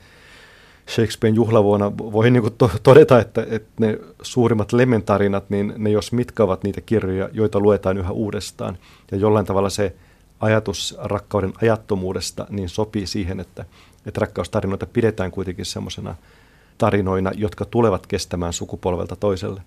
Shakespearen 0.89 1.35
juhlavuonna 1.35 1.97
voi 1.97 2.31
niin 2.31 2.41
kuin 2.41 2.53
to- 2.57 2.71
todeta, 2.83 3.19
että, 3.19 3.45
että 3.49 3.69
ne 3.79 3.99
suurimmat 4.21 4.73
lementarinat, 4.73 5.49
niin 5.49 5.73
ne 5.77 5.89
jos 5.89 6.11
mitkä 6.11 6.43
ovat 6.43 6.63
niitä 6.63 6.81
kirjoja, 6.81 7.29
joita 7.33 7.59
luetaan 7.59 7.97
yhä 7.97 8.11
uudestaan. 8.11 8.77
Ja 9.11 9.17
jollain 9.17 9.45
tavalla 9.45 9.69
se 9.69 9.95
ajatus 10.39 10.95
rakkauden 10.97 11.53
ajattomuudesta 11.61 12.47
niin 12.49 12.69
sopii 12.69 13.07
siihen, 13.07 13.39
että, 13.39 13.65
että 14.05 14.21
rakkaustarinoita 14.21 14.85
pidetään 14.85 15.31
kuitenkin 15.31 15.65
semmoisena 15.65 16.15
tarinoina, 16.77 17.31
jotka 17.35 17.65
tulevat 17.65 18.07
kestämään 18.07 18.53
sukupolvelta 18.53 19.15
toiselle. 19.15 19.61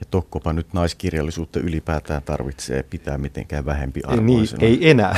Ja 0.00 0.06
tokkopa 0.10 0.52
nyt 0.52 0.72
naiskirjallisuutta 0.72 1.60
ylipäätään 1.60 2.22
tarvitsee 2.22 2.82
pitää 2.82 3.18
mitenkään 3.18 3.66
vähempi 3.66 4.00
arvoisena. 4.04 4.60
Niin, 4.60 4.82
ei 4.82 4.90
enää. 4.90 5.16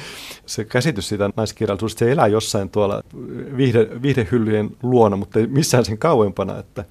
se 0.46 0.64
käsitys 0.64 1.08
siitä 1.08 1.30
naiskirjallisuudesta, 1.36 1.98
se 1.98 2.12
elää 2.12 2.26
jossain 2.26 2.70
tuolla 2.70 3.02
viihde, 3.56 3.88
viihdehyllyjen 4.02 4.70
luona, 4.82 5.16
mutta 5.16 5.38
ei 5.38 5.46
missään 5.46 5.84
sen 5.84 5.98
kauempana. 5.98 6.58
Että 6.58 6.84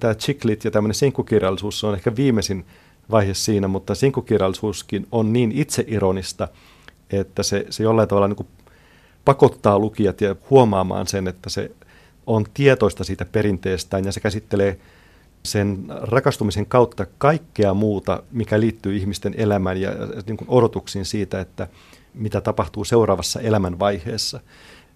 tämä 0.00 0.14
chiklit 0.14 0.64
ja 0.64 0.70
tämmöinen 0.70 0.94
sinkkukirjallisuus 0.94 1.84
on 1.84 1.94
ehkä 1.94 2.16
viimeisin 2.16 2.64
vaihe 3.10 3.34
siinä, 3.34 3.68
mutta 3.68 3.94
sinkkukirjallisuuskin 3.94 5.06
on 5.12 5.32
niin 5.32 5.52
itseironista, 5.52 6.48
että 7.10 7.42
se, 7.42 7.66
se 7.70 7.82
jollain 7.82 8.08
tavalla 8.08 8.28
niin 8.28 8.46
pakottaa 9.24 9.78
lukijat 9.78 10.20
ja 10.20 10.36
huomaamaan 10.50 11.06
sen, 11.06 11.28
että 11.28 11.50
se 11.50 11.70
on 12.26 12.44
tietoista 12.54 13.04
siitä 13.04 13.24
perinteestään 13.24 14.04
ja 14.04 14.12
se 14.12 14.20
käsittelee– 14.20 14.78
sen 15.44 15.84
rakastumisen 15.88 16.66
kautta 16.66 17.06
kaikkea 17.18 17.74
muuta, 17.74 18.22
mikä 18.30 18.60
liittyy 18.60 18.96
ihmisten 18.96 19.34
elämään 19.36 19.80
ja 19.80 19.90
niin 20.26 20.36
kuin 20.36 20.50
odotuksiin 20.50 21.04
siitä, 21.04 21.40
että 21.40 21.68
mitä 22.14 22.40
tapahtuu 22.40 22.84
seuraavassa 22.84 23.40
elämänvaiheessa. 23.40 24.40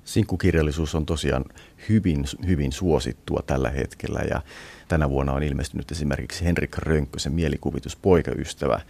Sinkkukirjallisuus 0.04 0.94
on 0.94 1.06
tosiaan 1.06 1.44
hyvin, 1.88 2.24
hyvin 2.46 2.72
suosittua 2.72 3.40
tällä 3.46 3.70
hetkellä 3.70 4.20
ja 4.30 4.42
tänä 4.88 5.10
vuonna 5.10 5.32
on 5.32 5.42
ilmestynyt 5.42 5.90
esimerkiksi 5.90 6.44
Henrik 6.44 6.78
Rönkkösen 6.78 7.32
mielikuvitus 7.32 7.96
Poikaystävä. 7.96 8.80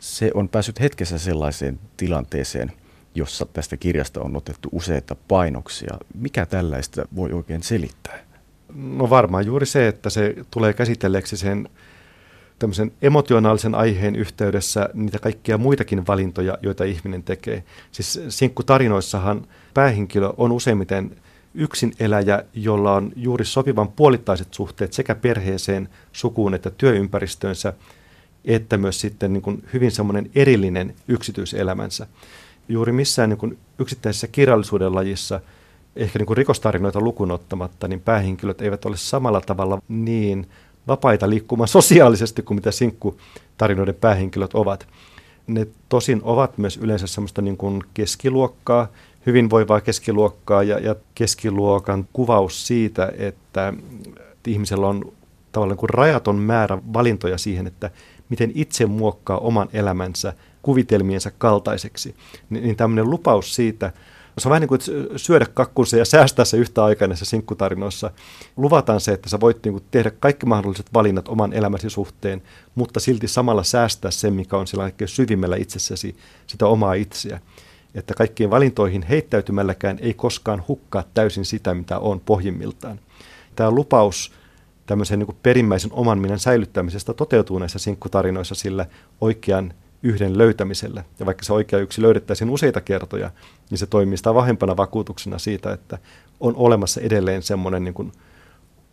Se 0.00 0.30
on 0.34 0.48
päässyt 0.48 0.80
hetkessä 0.80 1.18
sellaiseen 1.18 1.80
tilanteeseen, 1.96 2.72
jossa 3.14 3.46
tästä 3.46 3.76
kirjasta 3.76 4.20
on 4.20 4.36
otettu 4.36 4.68
useita 4.72 5.16
painoksia. 5.28 5.98
Mikä 6.14 6.46
tällaista 6.46 7.04
voi 7.16 7.32
oikein 7.32 7.62
selittää? 7.62 8.31
No 8.74 9.10
varmaan 9.10 9.46
juuri 9.46 9.66
se, 9.66 9.88
että 9.88 10.10
se 10.10 10.34
tulee 10.50 10.72
käsitelleeksi 10.72 11.36
sen 11.36 11.68
tämmöisen 12.58 12.92
emotionaalisen 13.02 13.74
aiheen 13.74 14.16
yhteydessä 14.16 14.88
niitä 14.94 15.18
kaikkia 15.18 15.58
muitakin 15.58 16.06
valintoja, 16.06 16.58
joita 16.62 16.84
ihminen 16.84 17.22
tekee. 17.22 17.64
Siis 17.92 18.20
sinkkutarinoissahan 18.28 19.46
päähenkilö 19.74 20.30
on 20.36 20.52
useimmiten 20.52 21.16
yksin 21.54 21.92
eläjä, 22.00 22.44
jolla 22.54 22.94
on 22.94 23.12
juuri 23.16 23.44
sopivan 23.44 23.88
puolittaiset 23.88 24.54
suhteet 24.54 24.92
sekä 24.92 25.14
perheeseen, 25.14 25.88
sukuun 26.12 26.54
että 26.54 26.70
työympäristöönsä, 26.70 27.72
että 28.44 28.76
myös 28.76 29.00
sitten 29.00 29.32
niin 29.32 29.42
kuin 29.42 29.64
hyvin 29.72 29.90
semmoinen 29.90 30.30
erillinen 30.34 30.94
yksityiselämänsä. 31.08 32.06
Juuri 32.68 32.92
missään 32.92 33.28
niin 33.28 33.38
kuin 33.38 33.58
yksittäisessä 33.78 34.26
kirjallisuuden 34.26 34.94
lajissa– 34.94 35.40
ehkä 35.96 36.18
niin 36.18 36.26
kuin 36.26 36.36
rikostarinoita 36.36 37.00
lukunottamatta, 37.00 37.88
niin 37.88 38.00
päähenkilöt 38.00 38.60
eivät 38.60 38.84
ole 38.84 38.96
samalla 38.96 39.40
tavalla 39.40 39.82
niin 39.88 40.46
vapaita 40.88 41.30
liikkumaan 41.30 41.68
sosiaalisesti 41.78 42.42
kuin 42.42 42.56
mitä 42.56 42.70
sinkkutarinoiden 42.70 43.94
päähenkilöt 43.94 44.54
ovat. 44.54 44.88
Ne 45.46 45.66
tosin 45.88 46.20
ovat 46.24 46.58
myös 46.58 46.76
yleensä 46.76 47.06
semmoista 47.06 47.42
niin 47.42 47.56
kuin 47.56 47.82
keskiluokkaa, 47.94 48.88
hyvinvoivaa 49.26 49.80
keskiluokkaa 49.80 50.62
ja, 50.62 50.78
ja 50.78 50.96
keskiluokan 51.14 52.08
kuvaus 52.12 52.66
siitä, 52.66 53.12
että 53.18 53.72
ihmisellä 54.46 54.88
on 54.88 55.12
tavallaan 55.52 55.78
kuin 55.78 55.90
rajaton 55.90 56.36
määrä 56.36 56.78
valintoja 56.92 57.38
siihen, 57.38 57.66
että 57.66 57.90
miten 58.28 58.52
itse 58.54 58.86
muokkaa 58.86 59.38
oman 59.38 59.68
elämänsä 59.72 60.32
kuvitelmiensa 60.62 61.30
kaltaiseksi. 61.38 62.14
Niin, 62.50 62.64
niin 62.64 62.76
tämmöinen 62.76 63.10
lupaus 63.10 63.54
siitä, 63.54 63.92
se 64.38 64.48
on 64.48 64.50
vähän 64.50 64.60
niin 64.60 64.68
kuin 64.68 64.80
syödä 65.16 65.46
kakkunsa 65.54 65.96
ja 65.96 66.04
säästää 66.04 66.44
se 66.44 66.56
yhtä 66.56 66.84
aikaa 66.84 67.08
näissä 67.08 67.24
sinkkutarinoissa. 67.24 68.10
Luvataan 68.56 69.00
se, 69.00 69.12
että 69.12 69.28
sä 69.28 69.40
voit 69.40 69.64
niin 69.64 69.72
kuin 69.72 69.84
tehdä 69.90 70.10
kaikki 70.10 70.46
mahdolliset 70.46 70.86
valinnat 70.94 71.28
oman 71.28 71.52
elämäsi 71.52 71.90
suhteen, 71.90 72.42
mutta 72.74 73.00
silti 73.00 73.28
samalla 73.28 73.62
säästää 73.62 74.10
sen, 74.10 74.34
mikä 74.34 74.56
on 74.56 74.66
siellä 74.66 74.90
syvimmällä 75.06 75.56
itsessäsi, 75.56 76.16
sitä 76.46 76.66
omaa 76.66 76.94
itseä. 76.94 77.40
Että 77.94 78.14
kaikkiin 78.14 78.50
valintoihin 78.50 79.02
heittäytymälläkään 79.02 79.98
ei 80.00 80.14
koskaan 80.14 80.62
hukkaa 80.68 81.04
täysin 81.14 81.44
sitä, 81.44 81.74
mitä 81.74 81.98
on 81.98 82.20
pohjimmiltaan. 82.20 83.00
Tämä 83.56 83.70
lupaus 83.70 84.32
tämmöisen 84.86 85.18
niin 85.18 85.36
perimmäisen 85.42 85.92
oman 85.92 86.18
minän 86.18 86.38
säilyttämisestä 86.38 87.14
toteutuu 87.14 87.58
näissä 87.58 87.78
sinkkutarinoissa 87.78 88.54
sillä 88.54 88.86
oikean 89.20 89.74
yhden 90.02 90.38
löytämisellä. 90.38 91.04
Ja 91.18 91.26
vaikka 91.26 91.44
se 91.44 91.52
oikea 91.52 91.78
yksi 91.78 92.02
löydettäisiin 92.02 92.50
useita 92.50 92.80
kertoja, 92.80 93.30
niin 93.70 93.78
se 93.78 93.86
toimii 93.86 94.16
sitä 94.16 94.34
vahvempana 94.34 94.76
vakuutuksena 94.76 95.38
siitä, 95.38 95.72
että 95.72 95.98
on 96.40 96.56
olemassa 96.56 97.00
edelleen 97.00 97.42
semmoinen 97.42 97.84
niin 97.84 98.12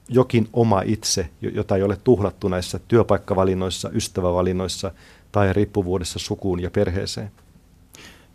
jokin 0.09 0.49
oma 0.53 0.81
itse, 0.81 1.29
jota 1.41 1.75
ei 1.75 1.83
ole 1.83 1.97
tuhlattu 2.03 2.47
näissä 2.47 2.79
työpaikkavalinnoissa, 2.87 3.89
ystävävalinnoissa 3.93 4.91
tai 5.31 5.53
riippuvuudessa 5.53 6.19
sukuun 6.19 6.59
ja 6.59 6.71
perheeseen. 6.71 7.31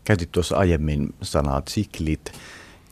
Käytit 0.04 0.32
tuossa 0.32 0.56
aiemmin 0.56 1.14
sanaa 1.22 1.60
tsiklit. 1.60 2.32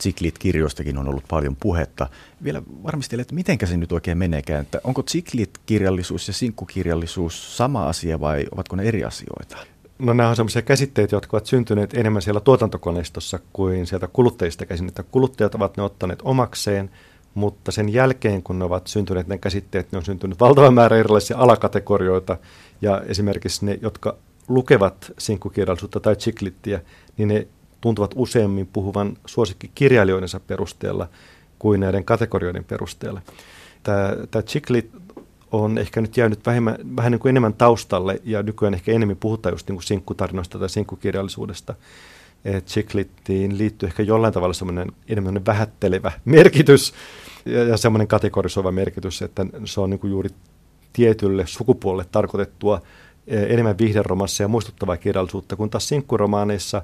Tsiklit-kirjoistakin 0.03 0.99
on 0.99 1.09
ollut 1.09 1.25
paljon 1.29 1.57
puhetta. 1.57 2.07
Vielä 2.45 2.63
varmistelen, 2.83 3.21
että 3.21 3.35
miten 3.35 3.59
se 3.65 3.77
nyt 3.77 3.93
oikein 3.93 4.19
meneekään, 4.19 4.61
että 4.61 4.81
onko 4.85 5.03
tsiklit-kirjallisuus 5.03 6.29
ja 6.29 6.35
sinkkukirjallisuus 6.35 7.57
sama 7.57 7.89
asia 7.89 8.21
vai 8.21 8.47
ovatko 8.53 8.77
ne 8.77 8.83
eri 8.83 9.05
asioita? 9.05 9.57
No 9.99 10.13
nämä 10.13 10.29
on 10.29 10.37
sellaisia 10.37 10.63
käsitteitä, 10.63 11.17
jotka 11.17 11.37
ovat 11.37 11.47
syntyneet 11.47 11.95
enemmän 11.95 12.23
siellä 12.23 12.41
tuotantokoneistossa 12.41 13.39
kuin 13.53 13.87
sieltä 13.87 14.09
kuluttajista 14.13 14.67
käsin. 14.67 14.89
Että 14.89 15.03
kuluttajat 15.03 15.55
ovat 15.55 15.77
ne 15.77 15.83
ottaneet 15.83 16.21
omakseen, 16.23 16.91
mutta 17.35 17.73
sen 17.73 17.89
jälkeen, 17.89 18.43
kun 18.43 18.59
ne 18.59 18.65
ovat 18.65 18.87
syntyneet 18.87 19.29
ne 19.29 19.39
käsitteet, 19.39 19.93
ne 19.93 19.99
on 19.99 20.05
syntynyt 20.05 20.41
valtava 20.41 20.71
määrä 20.71 20.97
erilaisia 20.97 21.37
alakategorioita. 21.39 22.37
Ja 22.81 23.03
esimerkiksi 23.07 23.67
ne, 23.67 23.79
jotka 23.83 24.17
lukevat 24.49 25.13
sinkkukirjallisuutta 25.19 26.01
tai 26.01 26.17
chiklittiä, 26.17 26.81
niin 27.17 27.29
ne 27.29 27.47
tuntuvat 27.83 28.11
useammin 28.15 28.69
puhuvan 28.73 29.17
suosikkikirjailijoidensa 29.27 30.41
perusteella 30.41 31.09
kuin 31.59 31.81
näiden 31.81 32.05
kategorioiden 32.05 32.65
perusteella. 32.65 33.21
Tämä, 33.83 34.17
tämä 34.31 34.43
on 35.53 35.79
ehkä 35.79 36.01
nyt 36.01 36.17
jäänyt 36.17 36.47
vähemmän, 36.47 36.77
vähän 36.97 37.13
niin 37.13 37.21
kuin 37.21 37.31
enemmän 37.31 37.55
taustalle 37.55 38.21
ja 38.25 38.43
nykyään 38.43 38.75
ehkä 38.75 38.93
enemmän 38.93 39.17
puhutaan 39.17 39.53
just 39.53 39.69
niin 39.69 39.77
kuin 39.77 39.85
sinkkutarinoista 39.85 40.59
tai 40.59 40.69
sinkkukirjallisuudesta. 40.69 41.75
Chiklittiin 42.67 43.59
liittyy 43.59 43.87
ehkä 43.87 44.03
jollain 44.03 44.35
tavalla 44.35 44.55
semmoinen 44.55 44.93
enemmän 45.09 45.47
vähättelevä 45.47 46.13
merkitys 46.25 46.95
ja, 47.45 47.65
ja 47.65 47.77
semmoinen 47.77 48.09
kategorisoiva 48.09 48.73
merkitys, 48.73 49.23
että 49.23 49.47
se 49.65 49.81
on 49.81 49.91
niin 49.91 50.01
kuin 50.01 50.11
juuri 50.11 50.29
tietylle 50.93 51.47
sukupuolelle 51.47 52.09
tarkoitettua 52.13 52.83
e, 53.27 53.43
enemmän 53.43 53.79
viihderomanssia 53.79 54.45
ja 54.45 54.49
muistuttavaa 54.49 54.97
kirjallisuutta, 54.97 55.57
kun 55.57 55.71
taas 55.71 55.89
sinkkuromaaneissa 55.89 56.83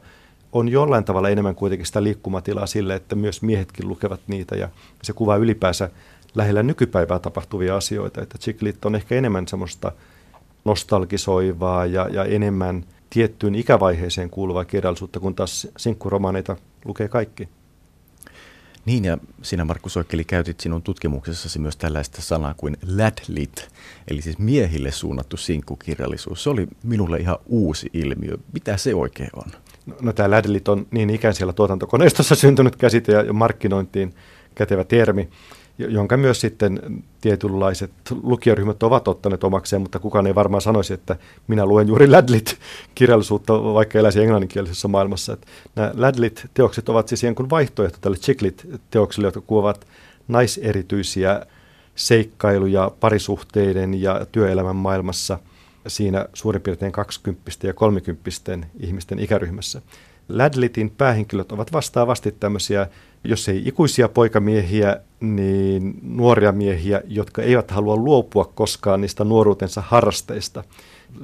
on 0.52 0.68
jollain 0.68 1.04
tavalla 1.04 1.28
enemmän 1.28 1.54
kuitenkin 1.54 1.86
sitä 1.86 2.02
liikkumatilaa 2.02 2.66
sille, 2.66 2.94
että 2.94 3.16
myös 3.16 3.42
miehetkin 3.42 3.88
lukevat 3.88 4.20
niitä 4.26 4.56
ja 4.56 4.68
se 5.02 5.12
kuvaa 5.12 5.36
ylipäänsä 5.36 5.90
lähellä 6.34 6.62
nykypäivää 6.62 7.18
tapahtuvia 7.18 7.76
asioita, 7.76 8.22
että 8.22 8.38
Chiklit 8.38 8.84
on 8.84 8.94
ehkä 8.94 9.14
enemmän 9.14 9.48
semmoista 9.48 9.92
nostalgisoivaa 10.64 11.86
ja, 11.86 12.08
ja 12.08 12.24
enemmän 12.24 12.84
tiettyyn 13.10 13.54
ikävaiheeseen 13.54 14.30
kuuluvaa 14.30 14.64
kirjallisuutta, 14.64 15.20
kun 15.20 15.34
taas 15.34 15.68
sinkkuromaaneita 15.76 16.56
lukee 16.84 17.08
kaikki. 17.08 17.48
Niin 18.84 19.04
ja 19.04 19.18
sinä 19.42 19.64
Markku 19.64 19.88
Soikkeli 19.88 20.24
käytit 20.24 20.60
sinun 20.60 20.82
tutkimuksessasi 20.82 21.58
myös 21.58 21.76
tällaista 21.76 22.22
sanaa 22.22 22.54
kuin 22.54 22.76
ladlit, 22.96 23.68
eli 24.08 24.22
siis 24.22 24.38
miehille 24.38 24.90
suunnattu 24.90 25.36
sinkkukirjallisuus. 25.36 26.42
Se 26.42 26.50
oli 26.50 26.68
minulle 26.82 27.18
ihan 27.18 27.36
uusi 27.46 27.90
ilmiö. 27.92 28.36
Mitä 28.52 28.76
se 28.76 28.94
oikein 28.94 29.30
on? 29.32 29.52
No, 30.00 30.12
tämä 30.12 30.30
ladlit 30.30 30.68
on 30.68 30.86
niin 30.90 31.10
ikään 31.10 31.34
siellä 31.34 31.52
tuotantokoneistossa 31.52 32.34
syntynyt 32.34 32.76
käsite 32.76 33.12
ja 33.12 33.32
markkinointiin 33.32 34.14
kätevä 34.54 34.84
termi 34.84 35.28
jonka 35.78 36.16
myös 36.16 36.40
sitten 36.40 37.02
tietynlaiset 37.20 37.90
lukijaryhmät 38.22 38.82
ovat 38.82 39.08
ottaneet 39.08 39.44
omakseen, 39.44 39.82
mutta 39.82 39.98
kukaan 39.98 40.26
ei 40.26 40.34
varmaan 40.34 40.60
sanoisi, 40.60 40.94
että 40.94 41.16
minä 41.48 41.66
luen 41.66 41.88
juuri 41.88 42.06
Ladlit-kirjallisuutta, 42.06 43.52
vaikka 43.74 43.98
eläisi 43.98 44.20
englanninkielisessä 44.20 44.88
maailmassa. 44.88 45.32
Että 45.32 45.46
nämä 45.76 45.92
Ladlit-teokset 45.94 46.88
ovat 46.88 47.08
siis 47.08 47.22
jonkun 47.22 47.50
vaihtoehto 47.50 47.98
tälle 48.00 48.16
Chiklit-teoksille, 48.16 49.26
jotka 49.26 49.40
kuvat 49.40 49.86
naiserityisiä 50.28 51.46
seikkailuja 51.94 52.90
parisuhteiden 53.00 54.02
ja 54.02 54.26
työelämän 54.32 54.76
maailmassa 54.76 55.38
siinä 55.86 56.26
suurin 56.34 56.62
piirtein 56.62 56.92
20 56.92 57.50
ja 57.62 57.74
30 57.74 58.30
ihmisten 58.80 59.18
ikäryhmässä. 59.18 59.82
Ladlitin 60.28 60.90
päähenkilöt 60.90 61.52
ovat 61.52 61.72
vastaavasti 61.72 62.32
tämmöisiä, 62.32 62.86
jos 63.24 63.48
ei 63.48 63.62
ikuisia 63.64 64.08
poikamiehiä, 64.08 65.00
niin 65.20 65.98
nuoria 66.02 66.52
miehiä, 66.52 67.02
jotka 67.06 67.42
eivät 67.42 67.70
halua 67.70 67.96
luopua 67.96 68.44
koskaan 68.54 69.00
niistä 69.00 69.24
nuoruutensa 69.24 69.80
harrasteista. 69.80 70.64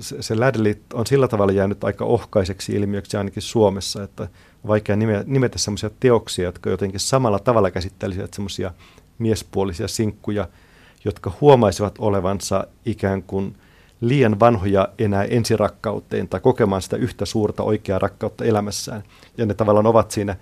Se, 0.01 0.23
se 0.23 0.35
Ladlit 0.35 0.81
on 0.93 1.07
sillä 1.07 1.29
tavalla 1.29 1.53
jäänyt 1.53 1.85
aika 1.85 2.05
ohkaiseksi 2.05 2.73
ilmiöksi 2.73 3.17
ainakin 3.17 3.43
Suomessa, 3.43 4.03
että 4.03 4.29
vaikea 4.67 4.97
nimetä 5.27 5.59
semmoisia 5.59 5.91
teoksia, 6.01 6.45
jotka 6.45 6.71
jotenkin 6.71 7.01
samalla 7.01 7.39
tavalla 7.39 7.71
käsittelisivät 7.71 8.35
semmoisia 8.35 8.73
miespuolisia 9.19 9.89
sinkkuja, 9.89 10.49
jotka 11.05 11.33
huomaisivat 11.41 11.95
olevansa 11.99 12.67
ikään 12.85 13.23
kuin 13.23 13.57
liian 14.01 14.41
vanhoja 14.41 14.89
enää 14.99 15.25
ensirakkauteen 15.25 16.29
tai 16.29 16.41
kokemaan 16.41 16.83
sitä 16.83 16.97
yhtä 16.97 17.25
suurta 17.25 17.63
oikeaa 17.63 17.99
rakkautta 17.99 18.45
elämässään. 18.45 19.03
Ja 19.39 19.47
ne 19.47 19.55
tavallaan 19.55 19.87
ovat 19.87 20.11
siinä 20.11 20.37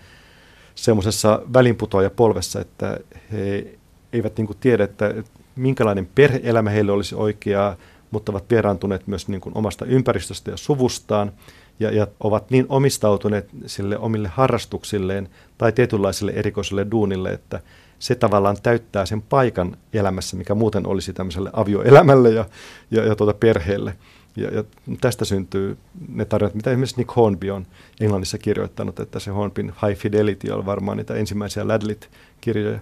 semmoisessa 0.75 1.43
välinputoaja 1.53 2.11
polvessa, 2.11 2.61
että 2.61 2.99
he 3.33 3.67
eivät 4.13 4.37
niin 4.37 4.49
tiedä, 4.61 4.85
että 4.85 5.15
minkälainen 5.57 6.09
perheelämä 6.15 6.71
heille 6.71 6.93
olisi 6.93 7.15
oikeaa, 7.15 7.77
mutta 8.11 8.33
ovat 8.33 8.51
vieraantuneet 8.51 9.07
myös 9.07 9.29
niin 9.29 9.41
kuin 9.41 9.59
omasta 9.59 9.85
ympäristöstä 9.85 10.51
ja 10.51 10.57
suvustaan 10.57 11.33
ja, 11.81 11.91
ja 11.91 12.07
ovat 12.21 12.51
niin 12.51 12.67
omistautuneet 12.69 13.49
sille 13.67 13.99
omille 13.99 14.29
harrastuksilleen 14.29 15.29
tai 15.59 15.73
tietynlaiselle 15.73 16.33
erikoiselle 16.33 16.87
duunille, 16.91 17.33
että 17.33 17.61
se 18.03 18.15
tavallaan 18.15 18.57
täyttää 18.63 19.07
sen 19.07 19.23
paikan 19.23 19.77
elämässä, 19.93 20.37
mikä 20.37 20.55
muuten 20.55 20.87
olisi 20.87 21.13
tämmöiselle 21.13 21.51
avioelämälle 21.53 22.31
ja, 22.31 22.45
ja, 22.91 23.05
ja 23.05 23.17
tuota 23.17 23.35
perheelle. 23.35 23.97
Ja, 24.37 24.51
ja 24.51 24.65
tästä 25.01 25.25
syntyy 25.25 25.77
ne 26.09 26.25
tarinat, 26.25 26.55
mitä 26.55 26.71
esimerkiksi 26.71 26.97
Nick 26.97 27.17
Hornby 27.17 27.51
on 27.51 27.67
Englannissa 28.01 28.39
kirjoittanut, 28.39 29.01
että 29.01 29.19
se 29.19 29.31
Hornbyn 29.31 29.73
High 29.87 30.01
Fidelity 30.01 30.51
on 30.51 30.67
varmaan 30.67 30.97
niitä 30.97 31.15
ensimmäisiä 31.15 31.69
Ladlit-kirjoja. 31.69 32.79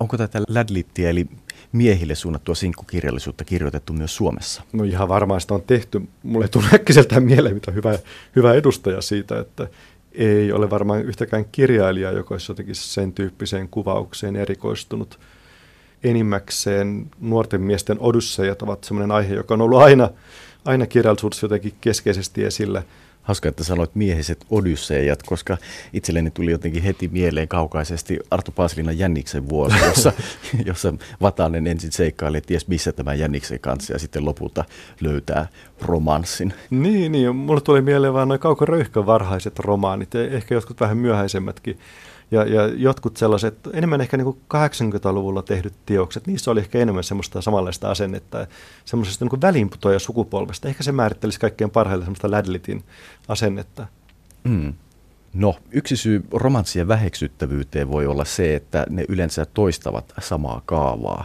Onko 0.00 0.16
tätä 0.16 0.40
Ladlittia 0.48 1.10
eli 1.10 1.26
miehille 1.72 2.14
suunnattua 2.14 2.54
sinkkukirjallisuutta 2.54 3.44
kirjoitettu 3.44 3.92
myös 3.92 4.16
Suomessa? 4.16 4.62
No 4.72 4.84
ihan 4.84 5.08
varmaan 5.08 5.40
sitä 5.40 5.54
on 5.54 5.62
tehty. 5.62 6.02
Mulle 6.22 6.48
tulee 6.48 6.70
äkkiseltään 6.74 7.22
mieleen, 7.22 7.54
mitä 7.54 7.72
hyvä, 7.72 7.98
hyvä 8.36 8.54
edustaja 8.54 9.00
siitä, 9.00 9.40
että 9.40 9.68
ei 10.12 10.52
ole 10.52 10.70
varmaan 10.70 11.02
yhtäkään 11.02 11.44
kirjailijaa, 11.52 12.12
joka 12.12 12.34
olisi 12.34 12.50
jotenkin 12.50 12.74
sen 12.74 13.12
tyyppiseen 13.12 13.68
kuvaukseen 13.68 14.36
erikoistunut. 14.36 15.18
Enimmäkseen 16.04 17.10
nuorten 17.20 17.60
miesten 17.60 17.96
odyssejat 18.00 18.62
ovat 18.62 18.84
sellainen 18.84 19.10
aihe, 19.10 19.34
joka 19.34 19.54
on 19.54 19.60
ollut 19.60 19.82
aina, 19.82 20.10
aina 20.64 20.86
kirjallisuudessa 20.86 21.44
jotenkin 21.44 21.74
keskeisesti 21.80 22.44
esillä– 22.44 22.82
Hauska, 23.30 23.48
että 23.48 23.64
sanoit 23.64 23.94
miehiset 23.94 24.44
odysseijat, 24.50 25.22
koska 25.22 25.56
itselleni 25.92 26.30
tuli 26.30 26.50
jotenkin 26.50 26.82
heti 26.82 27.08
mieleen 27.08 27.48
kaukaisesti 27.48 28.18
Arto 28.30 28.52
Paasilinan 28.52 28.98
Jänniksen 28.98 29.48
vuosi, 29.48 29.76
jossa, 29.86 30.12
jossa 30.64 30.94
Vatanen 31.20 31.66
ensin 31.66 31.92
seikkailee 31.92 32.40
ties 32.40 32.68
missä 32.68 32.92
tämän 32.92 33.18
Jänniksen 33.18 33.60
kanssa 33.60 33.92
ja 33.92 33.98
sitten 33.98 34.24
lopulta 34.24 34.64
löytää 35.00 35.48
romanssin. 35.82 36.54
Niin, 36.70 37.12
niin. 37.12 37.36
Mulle 37.36 37.60
tuli 37.60 37.82
mieleen 37.82 38.14
vaan 38.14 38.28
noin 38.28 38.40
Kauko 38.40 38.64
Röyhkön 38.64 39.06
varhaiset 39.06 39.58
romaanit 39.58 40.14
ja 40.14 40.30
ehkä 40.30 40.54
jotkut 40.54 40.80
vähän 40.80 40.96
myöhäisemmätkin 40.96 41.78
ja, 42.30 42.44
ja 42.44 42.66
jotkut 42.66 43.16
sellaiset, 43.16 43.54
enemmän 43.72 44.00
ehkä 44.00 44.16
niin 44.16 44.36
80-luvulla 44.54 45.42
tehdyt 45.42 45.74
teokset, 45.86 46.26
niissä 46.26 46.50
oli 46.50 46.60
ehkä 46.60 46.78
enemmän 46.78 47.04
semmoista 47.04 47.42
samanlaista 47.42 47.90
asennetta, 47.90 48.46
semmoisesta 48.84 49.24
niin 49.24 49.40
väliinputoja 49.40 49.98
sukupolvesta. 49.98 50.68
Ehkä 50.68 50.82
se 50.82 50.92
määrittelisi 50.92 51.40
kaikkein 51.40 51.70
parhaille 51.70 52.04
semmoista 52.04 52.30
Ladlitin 52.30 52.84
asennetta. 53.28 53.86
Mm. 54.44 54.74
No, 55.34 55.56
yksi 55.70 55.96
syy 55.96 56.24
romanssien 56.32 56.88
väheksyttävyyteen 56.88 57.90
voi 57.90 58.06
olla 58.06 58.24
se, 58.24 58.54
että 58.54 58.86
ne 58.90 59.04
yleensä 59.08 59.46
toistavat 59.46 60.12
samaa 60.20 60.62
kaavaa. 60.66 61.24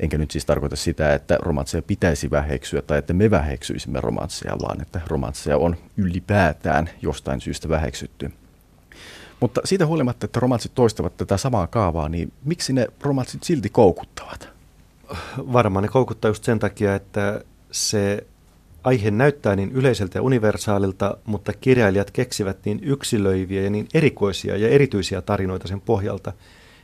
Enkä 0.00 0.18
nyt 0.18 0.30
siis 0.30 0.46
tarkoita 0.46 0.76
sitä, 0.76 1.14
että 1.14 1.38
romansseja 1.42 1.82
pitäisi 1.82 2.30
väheksyä 2.30 2.82
tai 2.82 2.98
että 2.98 3.12
me 3.12 3.30
väheksyisimme 3.30 4.00
romansseja, 4.00 4.56
vaan 4.62 4.80
että 4.82 5.00
romansseja 5.06 5.58
on 5.58 5.76
ylipäätään 5.96 6.90
jostain 7.02 7.40
syystä 7.40 7.68
väheksytty. 7.68 8.32
Mutta 9.40 9.60
siitä 9.64 9.86
huolimatta, 9.86 10.24
että 10.24 10.40
romanssit 10.40 10.74
toistavat 10.74 11.16
tätä 11.16 11.36
samaa 11.36 11.66
kaavaa, 11.66 12.08
niin 12.08 12.32
miksi 12.44 12.72
ne 12.72 12.86
romanssit 13.00 13.42
silti 13.42 13.68
koukuttavat? 13.70 14.48
Varmaan 15.38 15.82
ne 15.82 15.88
koukuttaa 15.88 16.28
just 16.28 16.44
sen 16.44 16.58
takia, 16.58 16.94
että 16.94 17.40
se 17.72 18.26
aihe 18.84 19.10
näyttää 19.10 19.56
niin 19.56 19.72
yleiseltä 19.72 20.18
ja 20.18 20.22
universaalilta, 20.22 21.16
mutta 21.24 21.52
kirjailijat 21.52 22.10
keksivät 22.10 22.56
niin 22.64 22.80
yksilöiviä 22.82 23.62
ja 23.62 23.70
niin 23.70 23.88
erikoisia 23.94 24.56
ja 24.56 24.68
erityisiä 24.68 25.22
tarinoita 25.22 25.68
sen 25.68 25.80
pohjalta, 25.80 26.32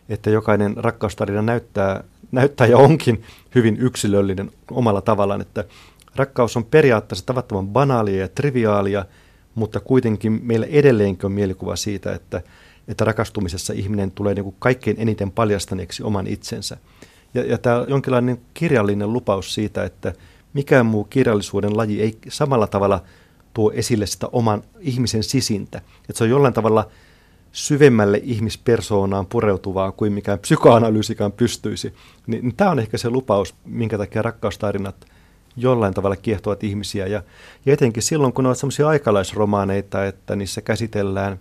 että 0.09 0.31
jokainen 0.31 0.77
rakkaustarina 0.77 1.43
näyttää, 1.43 2.05
näyttää 2.33 2.67
ja 2.67 2.79
onkin 2.79 3.23
hyvin 3.55 3.77
yksilöllinen 3.77 4.51
omalla 4.71 5.01
tavallaan, 5.01 5.41
että 5.41 5.65
rakkaus 6.17 6.57
on 6.57 6.65
periaatteessa 6.65 7.27
tavattoman 7.27 7.69
banaalia 7.69 8.21
ja 8.21 8.29
triviaalia– 8.29 9.05
mutta 9.55 9.81
kuitenkin 9.81 10.41
meillä 10.43 10.67
edelleenkin 10.67 11.27
on 11.27 11.33
mielikuva 11.33 11.77
siitä, 11.77 12.15
että, 12.15 12.43
että 12.89 13.05
rakastumisessa 13.05 13.73
ihminen 13.73 14.11
tulee 14.11 14.35
niin 14.35 14.45
kuin 14.45 14.57
kaikkein 14.59 14.97
eniten 14.99 15.31
paljastaneeksi 15.31 16.03
oman 16.03 16.27
itsensä. 16.27 16.77
Ja, 17.35 17.45
ja 17.45 17.59
tämä 17.59 17.81
on 17.81 17.87
jonkinlainen 17.89 18.41
kirjallinen 18.55 19.13
lupaus 19.13 19.55
siitä, 19.55 19.85
että 19.85 20.13
mikään 20.53 20.87
muu 20.87 21.05
kirjallisuuden 21.05 21.77
laji 21.77 22.03
ei 22.03 22.19
samalla 22.29 22.67
tavalla 22.67 23.03
tuo 23.55 23.73
esille 23.73 24.07
sitä 24.07 24.29
oman 24.33 24.63
ihmisen 24.81 25.23
sisintä. 25.23 25.79
Että 25.79 26.19
se 26.19 26.25
on 26.25 26.31
jollain 26.31 26.55
tavalla 26.55 26.89
syvemmälle 27.53 28.21
ihmispersoonaan 28.25 29.27
pureutuvaa 29.27 29.93
kuin 29.93 30.13
mikään 30.13 30.39
psykoanalyysikään 30.39 31.33
pystyisi. 31.33 31.95
Niin, 32.27 32.43
niin 32.43 32.57
tämä 32.57 32.71
on 32.71 32.79
ehkä 32.79 32.99
se 32.99 33.11
lupaus, 33.11 33.55
minkä 33.65 33.99
takia 33.99 34.23
rakkaustarinat– 34.23 34.97
jollain 35.57 35.95
tavalla 35.95 36.17
kiehtovat 36.17 36.65
ihmisiä. 36.65 37.07
Ja, 37.07 37.23
ja 37.67 37.73
etenkin 37.73 38.03
silloin, 38.03 38.33
kun 38.33 38.47
ovat 38.47 38.59
sellaisia 38.59 38.89
aikalaisromaaneita, 38.89 40.07
että 40.07 40.37
niissä 40.37 40.61
käsitellään 40.61 41.39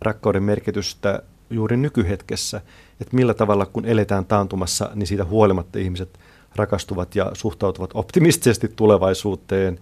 rakkauden 0.00 0.42
merkitystä 0.42 1.22
juuri 1.50 1.76
nykyhetkessä, 1.76 2.60
että 3.00 3.16
millä 3.16 3.34
tavalla 3.34 3.66
kun 3.66 3.84
eletään 3.84 4.26
taantumassa, 4.26 4.90
niin 4.94 5.06
siitä 5.06 5.24
huolimatta 5.24 5.78
ihmiset 5.78 6.18
rakastuvat 6.56 7.16
ja 7.16 7.30
suhtautuvat 7.34 7.90
optimistisesti 7.94 8.68
tulevaisuuteen, 8.76 9.78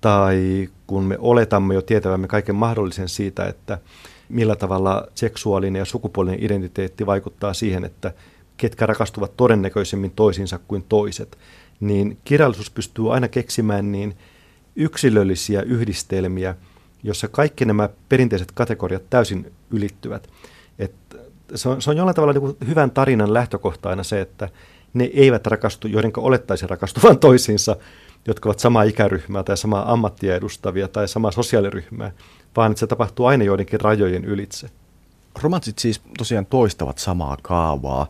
tai 0.00 0.68
kun 0.86 1.04
me 1.04 1.16
oletamme 1.18 1.74
jo 1.74 1.82
tietävämme 1.82 2.28
kaiken 2.28 2.54
mahdollisen 2.54 3.08
siitä, 3.08 3.46
että 3.46 3.78
millä 4.28 4.56
tavalla 4.56 5.06
seksuaalinen 5.14 5.80
ja 5.80 5.84
sukupuolinen 5.84 6.44
identiteetti 6.44 7.06
vaikuttaa 7.06 7.54
siihen, 7.54 7.84
että 7.84 8.12
ketkä 8.56 8.86
rakastuvat 8.86 9.36
todennäköisemmin 9.36 10.10
toisiinsa 10.10 10.58
kuin 10.68 10.84
toiset 10.88 11.38
niin 11.80 12.18
kirjallisuus 12.24 12.70
pystyy 12.70 13.14
aina 13.14 13.28
keksimään 13.28 13.92
niin 13.92 14.16
yksilöllisiä 14.76 15.62
yhdistelmiä, 15.62 16.54
jossa 17.02 17.28
kaikki 17.28 17.64
nämä 17.64 17.88
perinteiset 18.08 18.52
kategoriat 18.52 19.10
täysin 19.10 19.52
ylittyvät. 19.70 20.28
Et 20.78 20.94
se, 21.54 21.68
on, 21.68 21.82
se 21.82 21.90
on 21.90 21.96
jollain 21.96 22.14
tavalla 22.14 22.32
niin 22.32 22.56
hyvän 22.66 22.90
tarinan 22.90 23.34
lähtökohta 23.34 23.88
aina 23.88 24.02
se, 24.02 24.20
että 24.20 24.48
ne 24.94 25.04
eivät 25.04 25.46
rakastu, 25.46 25.88
joiden 25.88 26.12
olettaisi 26.16 26.66
rakastuvan 26.66 27.18
toisiinsa, 27.28 27.76
jotka 28.26 28.48
ovat 28.48 28.58
samaa 28.58 28.82
ikäryhmää 28.82 29.42
tai 29.42 29.56
samaa 29.56 29.92
ammattia 29.92 30.36
edustavia 30.36 30.88
tai 30.88 31.08
samaa 31.08 31.30
sosiaaliryhmää, 31.30 32.12
vaan 32.56 32.70
että 32.70 32.80
se 32.80 32.86
tapahtuu 32.86 33.26
aina 33.26 33.44
joidenkin 33.44 33.80
rajojen 33.80 34.24
ylitse. 34.24 34.70
Romanssit 35.42 35.78
siis 35.78 36.00
tosiaan 36.18 36.46
toistavat 36.46 36.98
samaa 36.98 37.36
kaavaa. 37.42 38.06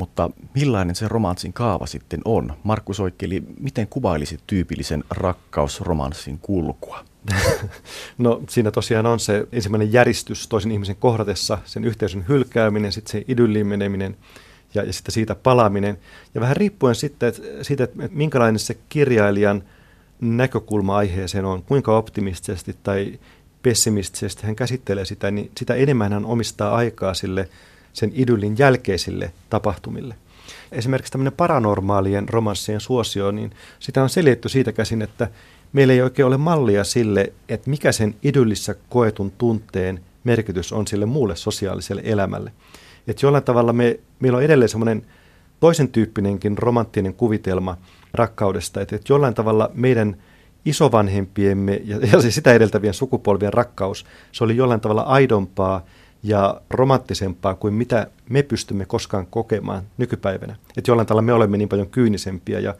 Mutta 0.00 0.30
millainen 0.54 0.94
se 0.94 1.08
romanssin 1.08 1.52
kaava 1.52 1.86
sitten 1.86 2.20
on? 2.24 2.52
Markus 2.62 3.00
Oikkeli, 3.00 3.42
miten 3.60 3.86
kuvailisit 3.86 4.40
tyypillisen 4.46 5.04
rakkausromanssin 5.10 6.38
kulkua? 6.38 7.04
No 8.18 8.42
siinä 8.48 8.70
tosiaan 8.70 9.06
on 9.06 9.20
se 9.20 9.46
ensimmäinen 9.52 9.92
järistys 9.92 10.48
toisen 10.48 10.72
ihmisen 10.72 10.96
kohdatessa, 10.96 11.58
sen 11.64 11.84
yhteisön 11.84 12.24
hylkääminen, 12.28 12.92
sitten 12.92 13.12
se 13.12 13.24
idylliin 13.28 13.66
meneminen 13.66 14.16
ja, 14.74 14.82
ja 14.82 14.92
sitten 14.92 15.12
siitä 15.12 15.34
palaaminen. 15.34 15.98
Ja 16.34 16.40
vähän 16.40 16.56
riippuen 16.56 16.94
sitten 16.94 17.28
että, 17.28 17.42
siitä, 17.62 17.84
että 17.84 18.08
minkälainen 18.10 18.58
se 18.58 18.76
kirjailijan 18.88 19.62
näkökulma 20.20 20.96
aiheeseen 20.96 21.44
on, 21.44 21.62
kuinka 21.62 21.96
optimistisesti 21.96 22.76
tai 22.82 23.18
pessimistisesti 23.62 24.46
hän 24.46 24.56
käsittelee 24.56 25.04
sitä, 25.04 25.30
niin 25.30 25.50
sitä 25.58 25.74
enemmän 25.74 26.12
hän 26.12 26.24
omistaa 26.24 26.74
aikaa 26.74 27.14
sille– 27.14 27.48
sen 27.92 28.12
idyllin 28.14 28.58
jälkeisille 28.58 29.32
tapahtumille. 29.50 30.14
Esimerkiksi 30.72 31.12
tämmöinen 31.12 31.32
paranormaalien 31.32 32.28
romanssien 32.28 32.80
suosio, 32.80 33.30
niin 33.30 33.50
sitä 33.78 34.02
on 34.02 34.10
selitetty 34.10 34.48
siitä 34.48 34.72
käsin, 34.72 35.02
että 35.02 35.28
meillä 35.72 35.92
ei 35.92 36.02
oikein 36.02 36.26
ole 36.26 36.36
mallia 36.36 36.84
sille, 36.84 37.32
että 37.48 37.70
mikä 37.70 37.92
sen 37.92 38.14
idyllissä 38.22 38.74
koetun 38.88 39.32
tunteen 39.38 40.00
merkitys 40.24 40.72
on 40.72 40.86
sille 40.86 41.06
muulle 41.06 41.36
sosiaaliselle 41.36 42.02
elämälle. 42.04 42.52
Että 43.06 43.26
jollain 43.26 43.44
tavalla 43.44 43.72
me, 43.72 44.00
meillä 44.20 44.38
on 44.38 44.44
edelleen 44.44 44.68
semmoinen 44.68 45.06
toisen 45.60 45.88
tyyppinenkin 45.88 46.58
romanttinen 46.58 47.14
kuvitelma 47.14 47.76
rakkaudesta, 48.14 48.80
että, 48.80 48.96
että 48.96 49.12
jollain 49.12 49.34
tavalla 49.34 49.70
meidän 49.74 50.16
isovanhempiemme 50.64 51.80
ja, 51.84 51.98
ja 52.12 52.20
siis 52.20 52.34
sitä 52.34 52.52
edeltävien 52.52 52.94
sukupolvien 52.94 53.52
rakkaus, 53.52 54.06
se 54.32 54.44
oli 54.44 54.56
jollain 54.56 54.80
tavalla 54.80 55.02
aidompaa 55.02 55.84
ja 56.22 56.60
romanttisempaa 56.70 57.54
kuin 57.54 57.74
mitä 57.74 58.06
me 58.28 58.42
pystymme 58.42 58.84
koskaan 58.84 59.26
kokemaan 59.26 59.82
nykypäivänä. 59.98 60.56
Että 60.76 60.90
jollain 60.90 61.06
tavalla 61.06 61.22
me 61.22 61.32
olemme 61.32 61.56
niin 61.56 61.68
paljon 61.68 61.90
kyynisempiä 61.90 62.60
ja 62.60 62.74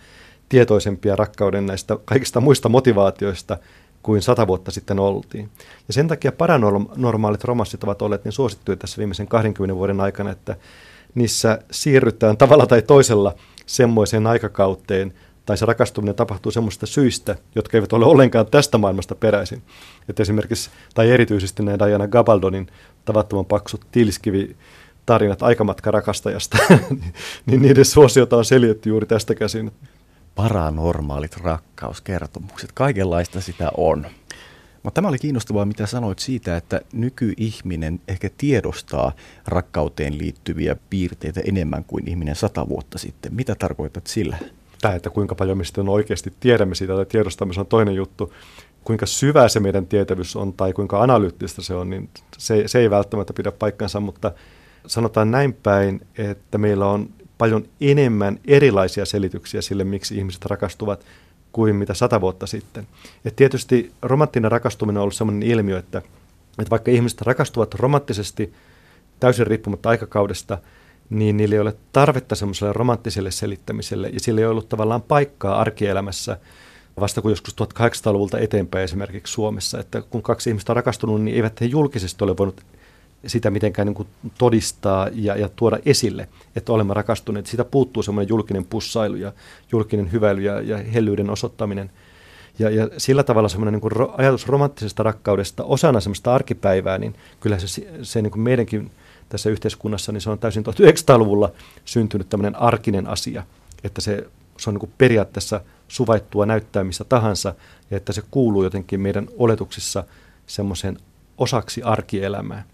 tietoisempia 0.49 1.17
rakkauden 1.17 1.67
näistä 1.67 1.99
kaikista 2.05 2.41
muista 2.41 2.69
motivaatioista 2.69 3.59
kuin 4.03 4.23
sata 4.23 4.47
vuotta 4.47 4.71
sitten 4.71 4.99
oltiin. 4.99 5.51
Ja 5.89 5.95
sen 5.95 6.09
takia 6.09 6.33
paranormaalit 6.33 7.45
romanssit 7.45 7.85
ovat 7.85 8.03
olleet 8.03 8.25
niin 8.25 8.33
suosittuja 8.33 8.77
tässä 8.77 8.99
viimeisen 8.99 9.29
20 9.29 9.77
vuoden 9.77 10.01
aikana, 10.01 10.31
että 10.31 10.57
niissä 11.15 11.59
siirrytään 11.71 12.37
tavalla 12.37 12.67
tai 12.67 12.83
toisella 12.83 13.35
semmoiseen 13.67 14.27
aikakauteen, 14.27 15.15
tai 15.51 15.57
se 15.57 15.67
rakastuminen 15.67 16.15
tapahtuu 16.15 16.53
semmoista 16.53 16.87
syistä, 16.87 17.37
jotka 17.55 17.77
eivät 17.77 17.93
ole 17.93 18.05
ollenkaan 18.05 18.47
tästä 18.47 18.79
maailmasta 18.79 19.15
peräisin. 19.15 19.63
Että 20.09 20.23
esimerkiksi, 20.23 20.71
tai 20.95 21.11
erityisesti 21.11 21.63
näin 21.63 21.79
Diana 21.79 22.09
Gabaldonin 22.09 22.67
tavattoman 23.05 23.45
paksut 23.45 23.87
tilskivi 23.93 24.57
tarinat 25.07 25.43
aikamatka 25.43 25.91
rakastajasta, 25.91 26.59
niin 27.47 27.63
niiden 27.63 27.85
suosiota 27.85 28.37
on 28.37 28.45
seljetty 28.45 28.89
juuri 28.89 29.07
tästä 29.07 29.35
käsin. 29.35 29.71
Paranormaalit 30.35 31.37
rakkauskertomukset, 31.37 32.73
kaikenlaista 32.73 33.41
sitä 33.41 33.71
on. 33.77 34.07
Mutta 34.83 34.95
tämä 34.95 35.09
oli 35.09 35.19
kiinnostavaa, 35.19 35.65
mitä 35.65 35.87
sanoit 35.87 36.19
siitä, 36.19 36.57
että 36.57 36.81
nykyihminen 36.93 38.01
ehkä 38.09 38.31
tiedostaa 38.39 39.13
rakkauteen 39.47 40.19
liittyviä 40.19 40.77
piirteitä 40.91 41.41
enemmän 41.45 41.85
kuin 41.85 42.09
ihminen 42.09 42.37
sata 42.37 42.69
vuotta 42.69 42.99
sitten. 42.99 43.35
Mitä 43.35 43.55
tarkoitat 43.55 44.07
sillä? 44.07 44.37
Tämä, 44.81 44.95
että 44.95 45.11
kuinka 45.11 45.35
paljon 45.35 45.59
me 45.59 45.65
sitten 45.65 45.89
oikeasti 45.89 46.33
tiedämme 46.41 46.75
siitä 46.75 46.95
tai 46.95 47.07
tiedostamme, 47.07 47.55
se 47.55 47.61
on 47.61 47.67
toinen 47.67 47.95
juttu. 47.95 48.33
Kuinka 48.85 49.07
syvä 49.07 49.49
se 49.49 49.61
meidän 49.61 49.87
tietävyys 49.87 50.37
on 50.37 50.53
tai 50.53 50.73
kuinka 50.73 51.03
analyyttistä 51.03 51.63
se 51.63 51.75
on, 51.75 51.91
niin 51.91 52.09
se, 52.39 52.69
se 52.69 52.79
ei 52.79 52.91
välttämättä 52.91 53.33
pidä 53.33 53.53
paikkansa, 53.53 54.01
mutta 54.01 54.33
sanotaan 54.87 55.31
näin 55.31 55.53
päin, 55.53 56.07
että 56.19 56.59
meillä 56.59 56.87
on 56.87 57.09
paljon 57.39 57.65
enemmän 57.81 58.41
erilaisia 58.47 59.05
selityksiä 59.05 59.63
sille, 59.63 59.85
miksi 59.85 60.17
ihmiset 60.19 60.45
rakastuvat 60.45 61.05
kuin 61.53 61.77
mitä 61.77 61.95
sata 61.95 62.21
vuotta 62.21 62.47
sitten. 62.47 62.87
Et 63.25 63.37
tietysti 63.37 63.93
romanttinen 64.03 64.53
rakastuminen 64.53 64.99
on 64.99 65.03
ollut 65.03 65.15
sellainen 65.15 65.51
ilmiö, 65.51 65.79
että, 65.79 65.99
että 66.59 66.71
vaikka 66.71 66.91
ihmiset 66.91 67.23
rakastuvat 67.23 67.75
romanttisesti 67.75 68.53
täysin 69.21 69.47
riippumatta 69.47 69.89
aikakaudesta, 69.89 70.59
niin 71.11 71.37
niillä 71.37 71.55
ei 71.55 71.61
ole 71.61 71.77
tarvetta 71.93 72.35
semmoiselle 72.35 72.73
romanttiselle 72.73 73.31
selittämiselle, 73.31 74.09
ja 74.09 74.21
sillä 74.21 74.41
ei 74.41 74.47
ollut 74.47 74.69
tavallaan 74.69 75.03
paikkaa 75.03 75.61
arkielämässä 75.61 76.37
vasta 77.01 77.23
kuin 77.23 77.33
joskus 77.33 77.57
1800-luvulta 77.63 78.39
eteenpäin 78.39 78.85
esimerkiksi 78.85 79.33
Suomessa, 79.33 79.79
että 79.79 80.03
kun 80.03 80.23
kaksi 80.23 80.51
ihmistä 80.51 80.73
on 80.73 80.77
rakastunut, 80.77 81.23
niin 81.23 81.37
eivät 81.37 81.61
he 81.61 81.67
julkisesti 81.67 82.25
ole 82.25 82.37
voinut 82.37 82.63
sitä 83.27 83.51
mitenkään 83.51 83.87
niin 83.87 83.95
kuin 83.95 84.09
todistaa 84.39 85.09
ja, 85.13 85.37
ja 85.37 85.49
tuoda 85.57 85.79
esille, 85.87 86.29
että 86.57 86.73
olemme 86.73 86.95
rakastuneet. 86.95 87.47
Siitä 87.47 87.65
puuttuu 87.65 88.03
semmoinen 88.03 88.29
julkinen 88.29 88.65
pussailu 88.65 89.17
ja 89.17 89.33
julkinen 89.73 90.13
hyväily 90.13 90.43
ja, 90.43 90.61
ja 90.61 90.79
hellyyden 90.79 91.31
osoittaminen. 91.31 91.91
Ja, 92.59 92.71
ja 92.71 92.89
sillä 92.99 93.23
tavalla 93.23 93.49
semmoinen 93.49 93.73
niin 93.73 93.81
kuin 93.81 93.93
ro, 93.93 94.15
ajatus 94.17 94.49
romanttisesta 94.49 95.03
rakkaudesta 95.03 95.65
osana 95.65 96.01
semmoista 96.01 96.35
arkipäivää, 96.35 96.99
niin 96.99 97.15
kyllä 97.41 97.59
se, 97.59 97.87
se 98.03 98.23
niin 98.23 98.31
kuin 98.31 98.43
meidänkin 98.43 98.91
tässä 99.31 99.51
yhteiskunnassa, 99.51 100.13
niin 100.13 100.21
se 100.21 100.31
on 100.31 100.39
täysin 100.39 100.65
1900-luvulla 100.67 101.53
syntynyt 101.85 102.29
tämmöinen 102.29 102.57
arkinen 102.57 103.07
asia, 103.07 103.45
että 103.85 104.01
se, 104.01 104.27
se 104.59 104.71
on 104.71 104.75
niin 104.75 104.81
kuin 104.81 104.93
periaatteessa 104.99 105.61
suvaittua 105.89 106.47
näyttää 106.47 106.85
missä 106.85 107.05
tahansa 107.05 107.55
ja 107.91 107.97
että 107.97 108.13
se 108.13 108.23
kuuluu 108.31 108.65
jotenkin 108.65 109.01
meidän 109.01 109.29
oletuksissa 109.37 110.05
semmoisen 110.47 110.99
osaksi 111.39 111.83
arkielämää. 111.83 112.65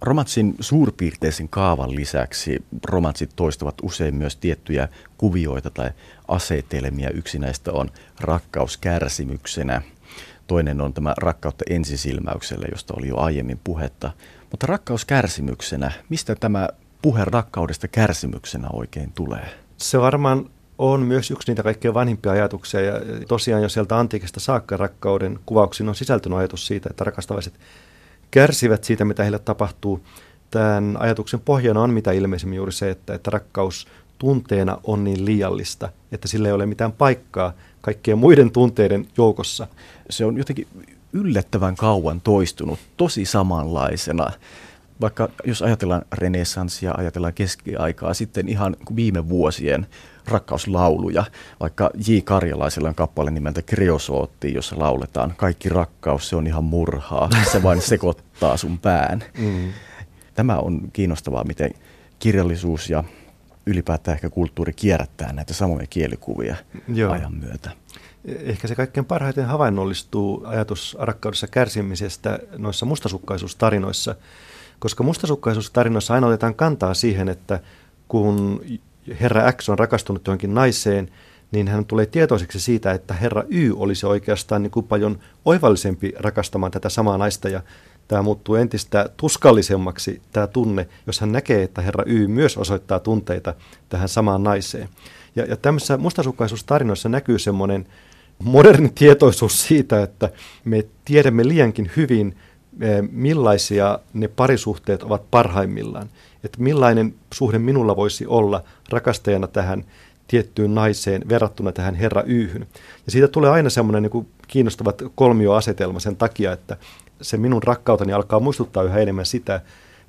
Romantsin 0.00 0.54
suurpiirteisen 0.60 1.48
kaavan 1.48 1.96
lisäksi 1.96 2.64
romantsit 2.86 3.30
toistavat 3.36 3.74
usein 3.82 4.14
myös 4.14 4.36
tiettyjä 4.36 4.88
kuvioita 5.18 5.70
tai 5.70 5.90
asetelmia. 6.28 7.10
Yksi 7.10 7.38
näistä 7.38 7.72
on 7.72 7.90
rakkaus 8.20 8.76
kärsimyksenä. 8.76 9.82
Toinen 10.46 10.80
on 10.80 10.94
tämä 10.94 11.14
rakkautta 11.18 11.64
ensisilmäykselle, 11.70 12.66
josta 12.70 12.94
oli 12.96 13.08
jo 13.08 13.16
aiemmin 13.16 13.60
puhetta. 13.64 14.10
Mutta 14.50 14.66
rakkaus 14.66 15.04
kärsimyksenä, 15.04 15.92
mistä 16.08 16.34
tämä 16.34 16.68
puhe 17.02 17.24
rakkaudesta 17.24 17.88
kärsimyksenä 17.88 18.68
oikein 18.72 19.12
tulee? 19.12 19.50
Se 19.76 20.00
varmaan 20.00 20.50
on 20.78 21.02
myös 21.02 21.30
yksi 21.30 21.50
niitä 21.50 21.62
kaikkein 21.62 21.94
vanhimpia 21.94 22.32
ajatuksia. 22.32 22.80
Ja 22.80 22.92
tosiaan 23.28 23.62
jo 23.62 23.68
sieltä 23.68 23.98
antiikista 23.98 24.40
saakka 24.40 24.76
rakkauden 24.76 25.38
kuvauksiin 25.46 25.88
on 25.88 25.94
sisältynyt 25.94 26.38
ajatus 26.38 26.66
siitä, 26.66 26.88
että 26.90 27.04
rakastavaiset 27.04 27.54
kärsivät 28.30 28.84
siitä, 28.84 29.04
mitä 29.04 29.22
heille 29.22 29.38
tapahtuu. 29.38 30.00
Tämän 30.50 30.96
ajatuksen 31.00 31.40
pohjana 31.40 31.80
on 31.80 31.90
mitä 31.90 32.12
ilmeisemmin 32.12 32.56
juuri 32.56 32.72
se, 32.72 32.90
että, 32.90 33.14
että 33.14 33.30
rakkaus 33.30 33.88
tunteena 34.18 34.78
on 34.84 35.04
niin 35.04 35.24
liiallista, 35.24 35.88
että 36.12 36.28
sillä 36.28 36.48
ei 36.48 36.54
ole 36.54 36.66
mitään 36.66 36.92
paikkaa 36.92 37.52
kaikkien 37.80 38.18
muiden 38.18 38.50
tunteiden 38.50 39.08
joukossa. 39.16 39.66
Se 40.10 40.24
on 40.24 40.36
jotenkin 40.36 40.66
yllättävän 41.12 41.76
kauan 41.76 42.20
toistunut 42.20 42.78
tosi 42.96 43.24
samanlaisena. 43.24 44.32
Vaikka 45.00 45.28
jos 45.44 45.62
ajatellaan 45.62 46.02
renessanssia, 46.12 46.94
ajatellaan 46.96 47.34
keskiaikaa, 47.34 48.14
sitten 48.14 48.48
ihan 48.48 48.76
viime 48.96 49.28
vuosien 49.28 49.86
rakkauslauluja. 50.26 51.24
Vaikka 51.60 51.90
J. 52.08 52.18
Karjalaisella 52.24 52.88
on 52.88 52.94
kappale 52.94 53.30
nimeltä 53.30 53.62
Kreosootti, 53.62 54.54
jossa 54.54 54.78
lauletaan 54.78 55.34
kaikki 55.36 55.68
rakkaus, 55.68 56.28
se 56.28 56.36
on 56.36 56.46
ihan 56.46 56.64
murhaa, 56.64 57.28
se 57.52 57.62
vain 57.62 57.80
sekoittaa 57.82 58.56
sun 58.56 58.78
pään. 58.78 59.24
Mm. 59.38 59.72
Tämä 60.34 60.58
on 60.58 60.90
kiinnostavaa, 60.92 61.44
miten 61.44 61.70
kirjallisuus 62.18 62.90
ja 62.90 63.04
ylipäätään 63.66 64.14
ehkä 64.14 64.30
kulttuuri 64.30 64.72
kierrättää 64.72 65.32
näitä 65.32 65.54
samoja 65.54 65.86
kielikuvia 65.86 66.56
Joo. 66.88 67.12
ajan 67.12 67.34
myötä. 67.34 67.70
Ehkä 68.24 68.68
se 68.68 68.74
kaikkein 68.74 69.04
parhaiten 69.04 69.46
havainnollistuu 69.46 70.42
ajatus 70.46 70.96
rakkaudessa 71.00 71.46
kärsimisestä 71.46 72.38
noissa 72.56 72.86
mustasukkaisuustarinoissa, 72.86 74.14
koska 74.78 75.04
mustasukkaisuustarinoissa 75.04 76.14
aina 76.14 76.26
otetaan 76.26 76.54
kantaa 76.54 76.94
siihen, 76.94 77.28
että 77.28 77.60
kun 78.08 78.60
herra 79.20 79.52
X 79.52 79.68
on 79.68 79.78
rakastunut 79.78 80.26
johonkin 80.26 80.54
naiseen, 80.54 81.10
niin 81.50 81.68
hän 81.68 81.84
tulee 81.84 82.06
tietoiseksi 82.06 82.60
siitä, 82.60 82.92
että 82.92 83.14
herra 83.14 83.44
Y 83.48 83.72
olisi 83.76 84.06
oikeastaan 84.06 84.62
niin 84.62 84.70
kuin 84.70 84.86
paljon 84.86 85.18
oivallisempi 85.44 86.12
rakastamaan 86.18 86.72
tätä 86.72 86.88
samaa 86.88 87.18
naista 87.18 87.48
ja 87.48 87.62
tämä 88.08 88.22
muuttuu 88.22 88.54
entistä 88.54 89.08
tuskallisemmaksi 89.16 90.22
tämä 90.32 90.46
tunne, 90.46 90.88
jos 91.06 91.20
hän 91.20 91.32
näkee, 91.32 91.62
että 91.62 91.82
herra 91.82 92.04
Y 92.06 92.26
myös 92.26 92.56
osoittaa 92.56 93.00
tunteita 93.00 93.54
tähän 93.88 94.08
samaan 94.08 94.42
naiseen. 94.42 94.88
Ja, 95.36 95.44
ja 95.44 95.56
tämmöisissä 95.56 95.96
mustasukkaisuustarinoissa 95.96 97.08
näkyy 97.08 97.38
semmoinen 97.38 97.86
moderni 98.44 98.90
tietoisuus 98.94 99.66
siitä, 99.66 100.02
että 100.02 100.30
me 100.64 100.84
tiedämme 101.04 101.48
liiankin 101.48 101.90
hyvin, 101.96 102.36
eh, 102.80 103.02
millaisia 103.10 103.98
ne 104.14 104.28
parisuhteet 104.28 105.02
ovat 105.02 105.30
parhaimmillaan 105.30 106.08
että 106.44 106.62
millainen 106.62 107.14
suhde 107.34 107.58
minulla 107.58 107.96
voisi 107.96 108.26
olla 108.26 108.62
rakastajana 108.88 109.46
tähän 109.46 109.84
tiettyyn 110.28 110.74
naiseen 110.74 111.28
verrattuna 111.28 111.72
tähän 111.72 111.94
herra 111.94 112.22
Yhyn. 112.22 112.66
Ja 113.06 113.12
siitä 113.12 113.28
tulee 113.28 113.50
aina 113.50 113.70
semmoinen 113.70 114.02
niin 114.02 114.28
kiinnostava 114.48 114.92
kolmioasetelma 115.14 116.00
sen 116.00 116.16
takia, 116.16 116.52
että 116.52 116.76
se 117.22 117.36
minun 117.36 117.62
rakkauteni 117.62 118.12
alkaa 118.12 118.40
muistuttaa 118.40 118.82
yhä 118.82 118.98
enemmän 118.98 119.26
sitä, 119.26 119.60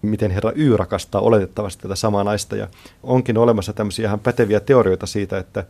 miten 0.02 0.32
herra 0.32 0.52
Y 0.56 0.78
rakastaa 0.78 1.22
oletettavasti 1.22 1.82
tätä 1.82 1.96
samaa 1.96 2.24
naista. 2.24 2.56
Ja 2.56 2.68
onkin 3.04 3.38
olemassa 3.38 3.74
tämmöisiä 3.74 4.08
ihan 4.08 4.20
päteviä 4.20 4.60
teorioita 4.60 5.06
siitä, 5.06 5.38
että 5.38 5.64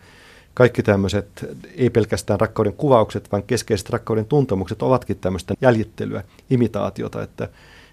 kaikki 0.59 0.83
tämmöiset, 0.83 1.55
ei 1.75 1.89
pelkästään 1.89 2.39
rakkauden 2.39 2.73
kuvaukset, 2.73 3.31
vaan 3.31 3.43
keskeiset 3.43 3.89
rakkauden 3.89 4.25
tuntemukset 4.25 4.81
ovatkin 4.81 5.17
tämmöistä 5.17 5.53
jäljittelyä, 5.61 6.23
imitaatiota, 6.49 7.23
että 7.23 7.49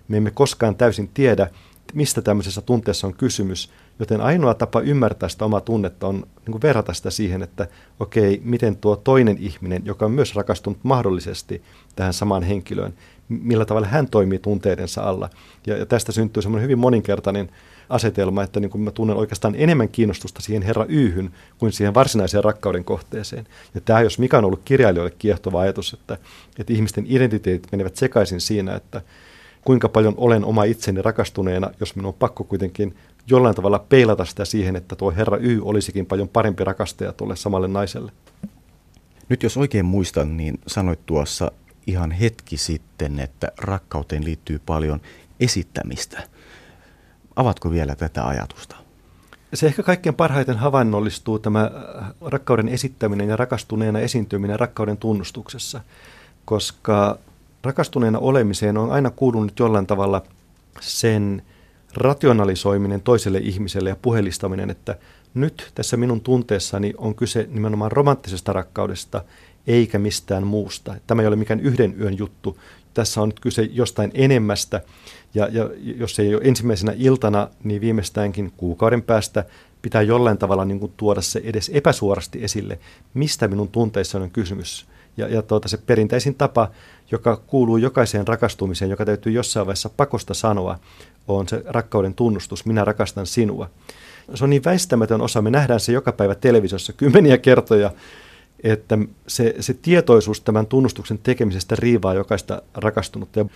me 0.08 0.16
emme 0.16 0.30
koskaan 0.30 0.76
täysin 0.76 1.10
tiedä, 1.14 1.50
mistä 1.94 2.22
tämmöisessä 2.22 2.60
tunteessa 2.60 3.06
on 3.06 3.14
kysymys. 3.14 3.70
Joten 3.98 4.20
ainoa 4.20 4.54
tapa 4.54 4.80
ymmärtää 4.80 5.28
sitä 5.28 5.44
omaa 5.44 5.60
tunnetta 5.60 6.06
on 6.06 6.14
niin 6.14 6.52
kuin 6.52 6.62
verrata 6.62 6.94
sitä 6.94 7.10
siihen, 7.10 7.42
että 7.42 7.68
okei, 8.00 8.40
miten 8.44 8.76
tuo 8.76 8.96
toinen 8.96 9.36
ihminen, 9.38 9.82
joka 9.84 10.04
on 10.04 10.12
myös 10.12 10.34
rakastunut 10.34 10.78
mahdollisesti 10.82 11.62
tähän 11.96 12.12
samaan 12.12 12.42
henkilöön, 12.42 12.94
millä 13.28 13.64
tavalla 13.64 13.88
hän 13.88 14.08
toimii 14.08 14.38
tunteidensa 14.38 15.02
alla. 15.02 15.30
Ja, 15.66 15.76
ja 15.76 15.86
tästä 15.86 16.12
syntyy 16.12 16.42
semmoinen 16.42 16.64
hyvin 16.64 16.78
moninkertainen 16.78 17.50
asetelma, 17.88 18.42
että 18.42 18.60
niin 18.60 18.70
kuin 18.70 18.82
mä 18.82 18.90
tunnen 18.90 19.16
oikeastaan 19.16 19.54
enemmän 19.58 19.88
kiinnostusta 19.88 20.42
siihen 20.42 20.62
herra 20.62 20.84
Yhyn 20.88 21.30
kuin 21.58 21.72
siihen 21.72 21.94
varsinaiseen 21.94 22.44
rakkauden 22.44 22.84
kohteeseen. 22.84 23.46
Ja 23.74 23.80
tämä, 23.80 24.00
jos 24.00 24.18
mikä 24.18 24.38
on 24.38 24.44
ollut 24.44 24.62
kirjailijoille 24.64 25.14
kiehtova 25.18 25.60
ajatus, 25.60 25.92
että, 25.92 26.18
että 26.58 26.72
ihmisten 26.72 27.04
identiteetit 27.08 27.72
menevät 27.72 27.96
sekaisin 27.96 28.40
siinä, 28.40 28.74
että 28.74 29.02
kuinka 29.64 29.88
paljon 29.88 30.14
olen 30.16 30.44
oma 30.44 30.64
itseni 30.64 31.02
rakastuneena, 31.02 31.70
jos 31.80 31.96
minun 31.96 32.08
on 32.08 32.14
pakko 32.14 32.44
kuitenkin 32.44 32.96
jollain 33.26 33.54
tavalla 33.54 33.78
peilata 33.78 34.24
sitä 34.24 34.44
siihen, 34.44 34.76
että 34.76 34.96
tuo 34.96 35.10
herra 35.10 35.36
Y 35.40 35.60
olisikin 35.62 36.06
paljon 36.06 36.28
parempi 36.28 36.64
rakastaja 36.64 37.12
tuolle 37.12 37.36
samalle 37.36 37.68
naiselle. 37.68 38.12
Nyt 39.28 39.42
jos 39.42 39.56
oikein 39.56 39.84
muistan, 39.84 40.36
niin 40.36 40.58
sanoit 40.66 41.06
tuossa 41.06 41.52
ihan 41.86 42.10
hetki 42.10 42.56
sitten, 42.56 43.20
että 43.20 43.52
rakkauteen 43.58 44.24
liittyy 44.24 44.60
paljon 44.66 45.00
esittämistä. 45.40 46.22
Avatko 47.36 47.70
vielä 47.70 47.96
tätä 47.96 48.26
ajatusta? 48.26 48.76
Se 49.54 49.66
ehkä 49.66 49.82
kaikkein 49.82 50.14
parhaiten 50.14 50.56
havainnollistuu 50.56 51.38
tämä 51.38 51.60
äh, 51.62 52.10
rakkauden 52.20 52.68
esittäminen 52.68 53.28
ja 53.28 53.36
rakastuneena 53.36 53.98
esiintyminen 53.98 54.60
rakkauden 54.60 54.96
tunnustuksessa, 54.96 55.80
koska 56.44 57.18
rakastuneena 57.64 58.18
olemiseen 58.18 58.76
on 58.78 58.92
aina 58.92 59.10
kuulunut 59.10 59.58
jollain 59.58 59.86
tavalla 59.86 60.22
sen 60.80 61.42
rationalisoiminen 61.94 63.02
toiselle 63.02 63.38
ihmiselle 63.38 63.88
ja 63.88 63.96
puhelistaminen, 64.02 64.70
että 64.70 64.98
nyt 65.34 65.70
tässä 65.74 65.96
minun 65.96 66.20
tunteessani 66.20 66.94
on 66.98 67.14
kyse 67.14 67.46
nimenomaan 67.50 67.92
romanttisesta 67.92 68.52
rakkaudesta 68.52 69.24
eikä 69.66 69.98
mistään 69.98 70.46
muusta. 70.46 70.94
Tämä 71.06 71.22
ei 71.22 71.28
ole 71.28 71.36
mikään 71.36 71.60
yhden 71.60 72.00
yön 72.00 72.18
juttu. 72.18 72.58
Tässä 72.94 73.22
on 73.22 73.28
nyt 73.28 73.40
kyse 73.40 73.62
jostain 73.62 74.10
enemmästä 74.14 74.80
ja, 75.34 75.48
ja 75.48 75.70
jos 75.82 76.18
ei 76.18 76.34
ole 76.34 76.42
ensimmäisenä 76.44 76.92
iltana, 76.96 77.48
niin 77.64 77.80
viimeistäänkin 77.80 78.52
kuukauden 78.56 79.02
päästä 79.02 79.44
pitää 79.82 80.02
jollain 80.02 80.38
tavalla 80.38 80.64
niin 80.64 80.80
kuin 80.80 80.92
tuoda 80.96 81.20
se 81.20 81.40
edes 81.44 81.70
epäsuorasti 81.74 82.44
esille, 82.44 82.78
mistä 83.14 83.48
minun 83.48 83.68
tunteissa 83.68 84.18
on 84.18 84.30
kysymys. 84.30 84.86
Ja, 85.16 85.28
ja 85.28 85.42
tuota, 85.42 85.68
se 85.68 85.76
perinteisin 85.76 86.34
tapa, 86.34 86.70
joka 87.10 87.36
kuuluu 87.36 87.76
jokaiseen 87.76 88.28
rakastumiseen, 88.28 88.90
joka 88.90 89.04
täytyy 89.04 89.32
jossain 89.32 89.66
vaiheessa 89.66 89.90
pakosta 89.96 90.34
sanoa, 90.34 90.78
on 91.28 91.48
se 91.48 91.62
rakkauden 91.66 92.14
tunnustus, 92.14 92.66
minä 92.66 92.84
rakastan 92.84 93.26
sinua. 93.26 93.70
Se 94.34 94.44
on 94.44 94.50
niin 94.50 94.64
väistämätön 94.64 95.20
osa, 95.20 95.42
me 95.42 95.50
nähdään 95.50 95.80
se 95.80 95.92
joka 95.92 96.12
päivä 96.12 96.34
televisiossa 96.34 96.92
kymmeniä 96.92 97.38
kertoja, 97.38 97.90
että 98.62 98.98
se, 99.26 99.54
se 99.60 99.74
tietoisuus 99.74 100.40
tämän 100.40 100.66
tunnustuksen 100.66 101.18
tekemisestä 101.18 101.76
riivaa 101.78 102.14
jokaista 102.14 102.62
rakastunutta. 102.74 103.38
Ja 103.38 103.46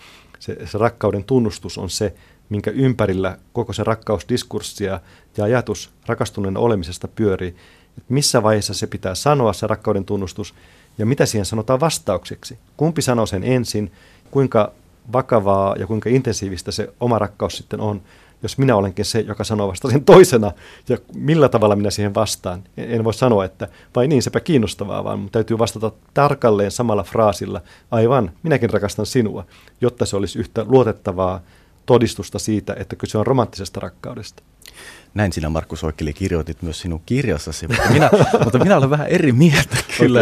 se, 0.41 0.57
se 0.65 0.77
rakkauden 0.77 1.23
tunnustus 1.23 1.77
on 1.77 1.89
se, 1.89 2.13
minkä 2.49 2.71
ympärillä 2.71 3.37
koko 3.53 3.73
se 3.73 3.83
rakkausdiskurssi 3.83 4.83
ja 4.83 4.99
ajatus 5.43 5.89
rakastuneen 6.05 6.57
olemisesta 6.57 7.07
pyörii. 7.07 7.55
Että 7.97 8.13
missä 8.13 8.43
vaiheessa 8.43 8.73
se 8.73 8.87
pitää 8.87 9.15
sanoa, 9.15 9.53
se 9.53 9.67
rakkauden 9.67 10.05
tunnustus, 10.05 10.53
ja 10.97 11.05
mitä 11.05 11.25
siihen 11.25 11.45
sanotaan 11.45 11.79
vastaukseksi. 11.79 12.59
Kumpi 12.77 13.01
sanoo 13.01 13.25
sen 13.25 13.43
ensin, 13.43 13.91
kuinka 14.31 14.71
vakavaa 15.13 15.75
ja 15.75 15.87
kuinka 15.87 16.09
intensiivistä 16.09 16.71
se 16.71 16.93
oma 16.99 17.19
rakkaus 17.19 17.57
sitten 17.57 17.79
on, 17.79 18.01
jos 18.43 18.57
minä 18.57 18.75
olenkin 18.75 19.05
se, 19.05 19.19
joka 19.19 19.43
sanoo 19.43 19.67
vasta 19.67 19.89
sen 19.89 20.05
toisena, 20.05 20.51
ja 20.89 20.97
millä 21.15 21.49
tavalla 21.49 21.75
minä 21.75 21.91
siihen 21.91 22.13
vastaan. 22.13 22.63
En 22.77 23.03
voi 23.03 23.13
sanoa, 23.13 23.45
että 23.45 23.67
vai 23.95 24.07
niin, 24.07 24.21
sepä 24.21 24.39
kiinnostavaa, 24.39 25.03
vaan 25.03 25.29
täytyy 25.31 25.59
vastata 25.59 25.91
tarkalleen 26.13 26.71
samalla 26.71 27.03
fraasilla, 27.03 27.61
aivan, 27.91 28.31
minäkin 28.43 28.69
rakastan 28.69 29.05
sinua, 29.05 29.45
jotta 29.81 30.05
se 30.05 30.15
olisi 30.15 30.39
yhtä 30.39 30.65
luotettavaa 30.67 31.41
todistusta 31.85 32.39
siitä, 32.39 32.75
että 32.79 32.95
kyse 32.95 33.17
on 33.17 33.27
romanttisesta 33.27 33.79
rakkaudesta. 33.79 34.43
Näin 35.13 35.33
sinä, 35.33 35.49
Markus 35.49 35.83
Oikkeli, 35.83 36.13
kirjoitit 36.13 36.61
myös 36.61 36.81
sinun 36.81 37.01
kirjassasi, 37.05 37.67
mutta 37.67 37.89
minä, 37.89 38.09
mutta 38.43 38.59
minä 38.59 38.77
olen 38.77 38.89
vähän 38.89 39.07
eri 39.07 39.31
mieltä 39.31 39.77
kyllä. 39.97 40.19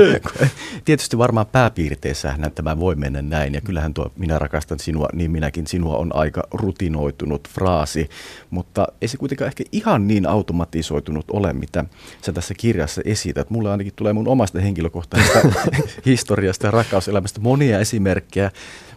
Tietysti 0.85 1.17
varmaan 1.17 1.45
pääpiirteissähän 1.45 2.51
tämä 2.55 2.79
voi 2.79 2.95
mennä 2.95 3.21
näin, 3.21 3.53
ja 3.53 3.61
kyllähän 3.61 3.93
tuo 3.93 4.11
minä 4.17 4.39
rakastan 4.39 4.79
sinua, 4.79 5.07
niin 5.13 5.31
minäkin 5.31 5.67
sinua 5.67 5.97
on 5.97 6.15
aika 6.15 6.43
rutinoitunut 6.51 7.49
fraasi, 7.49 8.09
mutta 8.49 8.87
ei 9.01 9.07
se 9.07 9.17
kuitenkaan 9.17 9.47
ehkä 9.47 9.63
ihan 9.71 10.07
niin 10.07 10.25
automatisoitunut 10.25 11.31
ole, 11.31 11.53
mitä 11.53 11.85
sä 12.21 12.33
tässä 12.33 12.53
kirjassa 12.57 13.01
esität. 13.05 13.49
Mulle 13.49 13.71
ainakin 13.71 13.93
tulee 13.95 14.13
mun 14.13 14.27
omasta 14.27 14.59
henkilökohtaisesta 14.59 15.39
historiasta 16.05 16.67
ja 16.67 16.71
rakkauselämästä 16.71 17.39
monia 17.39 17.79
esimerkkejä 17.79 18.51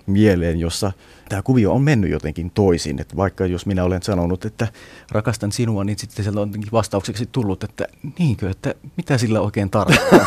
mieleen, 0.06 0.60
jossa 0.60 0.92
tämä 1.28 1.42
kuvio 1.42 1.72
on 1.72 1.82
mennyt 1.82 2.10
jotenkin 2.10 2.50
toisin. 2.50 3.00
Että 3.00 3.16
vaikka 3.16 3.46
jos 3.46 3.66
minä 3.66 3.84
olen 3.84 4.02
sanonut, 4.02 4.44
että 4.44 4.68
rakastan 5.10 5.52
sinua, 5.52 5.84
niin 5.84 5.98
sitten 5.98 6.24
sieltä 6.24 6.40
on 6.40 6.52
vastaukseksi 6.72 7.28
tullut, 7.32 7.64
että 7.64 7.86
niinkö, 8.18 8.50
että 8.50 8.74
mitä 8.96 9.18
sillä 9.18 9.40
oikein 9.40 9.70
tarkoittaa. 9.70 10.26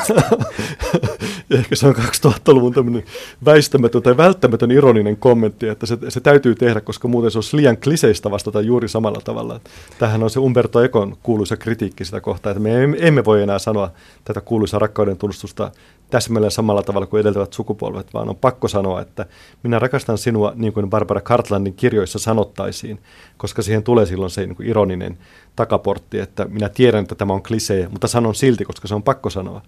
Ehkä 1.51 1.75
se 1.75 1.87
on 1.87 1.95
2000-luvun 1.95 2.73
tämmöinen 2.73 3.03
väistämätön 3.45 4.01
tai 4.01 4.17
välttämätön 4.17 4.71
ironinen 4.71 5.17
kommentti, 5.17 5.67
että 5.67 5.85
se, 5.85 5.97
se 6.09 6.19
täytyy 6.19 6.55
tehdä, 6.55 6.81
koska 6.81 7.07
muuten 7.07 7.31
se 7.31 7.37
olisi 7.37 7.57
liian 7.57 7.77
kliseistä 7.77 8.31
vastata 8.31 8.61
juuri 8.61 8.87
samalla 8.87 9.21
tavalla. 9.23 9.59
Tähän 9.99 10.23
on 10.23 10.29
se 10.29 10.39
Umberto 10.39 10.83
Ekon 10.83 11.17
kuuluisa 11.23 11.57
kritiikki 11.57 12.05
sitä 12.05 12.21
kohtaa, 12.21 12.51
että 12.51 12.61
me 12.63 12.83
emme 12.97 13.25
voi 13.25 13.43
enää 13.43 13.59
sanoa 13.59 13.91
tätä 14.23 14.41
kuuluisa 14.41 14.79
rakkauden 14.79 15.17
tunnustusta 15.17 15.71
täsmälleen 16.09 16.51
samalla 16.51 16.83
tavalla 16.83 17.07
kuin 17.07 17.21
edeltävät 17.21 17.53
sukupolvet, 17.53 18.13
vaan 18.13 18.29
on 18.29 18.35
pakko 18.35 18.67
sanoa, 18.67 19.01
että 19.01 19.25
minä 19.63 19.79
rakastan 19.79 20.17
sinua 20.17 20.53
niin 20.55 20.73
kuin 20.73 20.89
Barbara 20.89 21.21
Cartlandin 21.21 21.73
kirjoissa 21.73 22.19
sanottaisiin, 22.19 22.99
koska 23.37 23.61
siihen 23.61 23.83
tulee 23.83 24.05
silloin 24.05 24.31
se 24.31 24.41
niin 24.41 24.55
kuin 24.55 24.67
ironinen 24.67 25.17
takaportti, 25.55 26.19
että 26.19 26.45
minä 26.45 26.69
tiedän, 26.69 27.01
että 27.01 27.15
tämä 27.15 27.33
on 27.33 27.43
klisee, 27.43 27.87
mutta 27.87 28.07
sanon 28.07 28.35
silti, 28.35 28.65
koska 28.65 28.87
se 28.87 28.95
on 28.95 29.03
pakko 29.03 29.29
sanoa. 29.29 29.61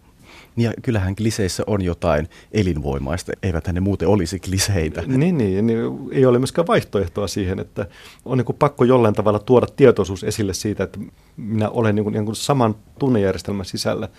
Ja 0.58 0.74
kyllähän 0.82 1.16
kliseissä 1.16 1.64
on 1.68 1.82
jotain 1.82 2.30
elinvoimaista, 2.52 3.32
eivät 3.44 3.68
ne 3.68 3.80
muuten 3.80 4.08
olisi 4.08 4.40
kliseitä. 4.40 5.04
Niin, 5.06 5.38
niin, 5.38 5.68
niin, 5.68 6.00
ei 6.12 6.26
ole 6.26 6.40
myöskään 6.40 6.68
vaihtoehtoa 6.68 7.28
siihen, 7.28 7.60
että 7.60 7.86
on 8.26 8.38
niin 8.38 8.46
kuin 8.46 8.56
pakko 8.56 8.84
jollain 8.84 9.14
tavalla 9.14 9.40
tuoda 9.40 9.68
tietoisuus 9.76 10.24
esille 10.24 10.54
siitä, 10.54 10.84
että 10.84 11.00
minä 11.38 11.70
olen 11.70 11.96
niin 11.96 12.04
kuin, 12.04 12.14
niin 12.14 12.26
kuin 12.26 12.36
saman 12.36 12.76
tunnejärjestelmän 13.00 13.66
sisällä. 13.66 14.10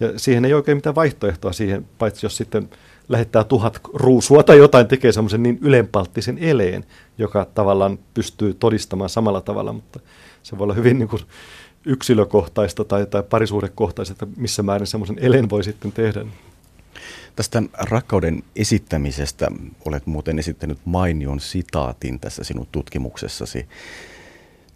Ja 0.00 0.18
siihen 0.18 0.44
ei 0.44 0.54
oikein 0.54 0.76
mitään 0.76 0.94
vaihtoehtoa 0.94 1.52
siihen, 1.52 1.86
paitsi 1.98 2.26
jos 2.26 2.36
sitten 2.36 2.70
lähettää 3.08 3.44
tuhat 3.44 3.80
ruusua 3.94 4.42
tai 4.42 4.58
jotain, 4.58 4.88
tekee 4.88 5.12
semmoisen 5.12 5.42
niin 5.42 5.58
ylenpalttisen 5.60 6.38
eleen, 6.38 6.84
joka 7.18 7.44
tavallaan 7.44 7.98
pystyy 8.14 8.54
todistamaan 8.54 9.10
samalla 9.10 9.40
tavalla, 9.40 9.72
mutta 9.72 10.00
se 10.42 10.58
voi 10.58 10.64
olla 10.64 10.74
hyvin 10.74 10.98
niin 10.98 11.08
kuin 11.08 11.22
yksilökohtaista 11.84 12.84
tai, 12.84 13.06
tai 13.06 13.22
parisuhdekohtaista, 13.22 14.12
että 14.12 14.40
missä 14.40 14.62
määrin 14.62 14.86
semmoisen 14.86 15.18
elen 15.20 15.50
voi 15.50 15.64
sitten 15.64 15.92
tehdä. 15.92 16.26
Tästä 17.36 17.62
rakkauden 17.78 18.42
esittämisestä 18.56 19.48
olet 19.84 20.06
muuten 20.06 20.38
esittänyt 20.38 20.78
mainion 20.84 21.40
sitaatin 21.40 22.20
tässä 22.20 22.44
sinun 22.44 22.66
tutkimuksessasi. 22.72 23.66